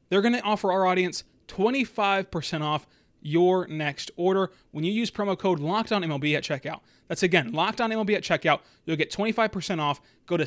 they're 0.09 0.23
going 0.23 0.35
to 0.35 0.43
offer 0.43 0.73
our 0.73 0.87
audience 0.87 1.25
25% 1.49 2.63
off 2.63 2.87
your 3.21 3.67
next 3.67 4.11
order 4.17 4.51
when 4.71 4.85
you 4.85 4.93
use 4.93 5.11
promo 5.11 5.37
code 5.37 5.59
LOCKEDONMLB 5.59 6.37
at 6.37 6.45
checkout. 6.45 6.81
That's 7.09 7.23
again, 7.23 7.53
LOCKEDONMLB 7.53 8.15
at 8.15 8.23
checkout. 8.23 8.61
You'll 8.85 8.97
get 8.97 9.11
25% 9.11 9.81
off. 9.81 10.01
Go 10.27 10.37
to 10.37 10.45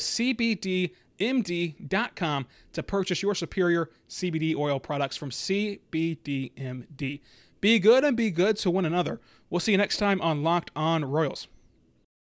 CBDMD.com 1.20 2.48
to 2.74 2.84
purchase 2.84 3.22
your 3.22 3.36
superior 3.36 3.90
CBD 4.10 4.56
oil 4.56 4.80
products 4.80 5.18
from 5.18 5.30
CBDMD. 5.30 7.22
Be 7.60 7.80
good 7.80 8.04
and 8.04 8.18
be 8.18 8.32
good 8.32 8.58
to 8.58 8.72
one 8.72 8.86
another. 8.86 9.22
We'll 9.50 9.60
see 9.60 9.72
you 9.72 9.78
next 9.78 9.98
time 9.98 10.22
on 10.22 10.44
Locked 10.44 10.72
On 10.76 11.06
Royals. 11.06 11.48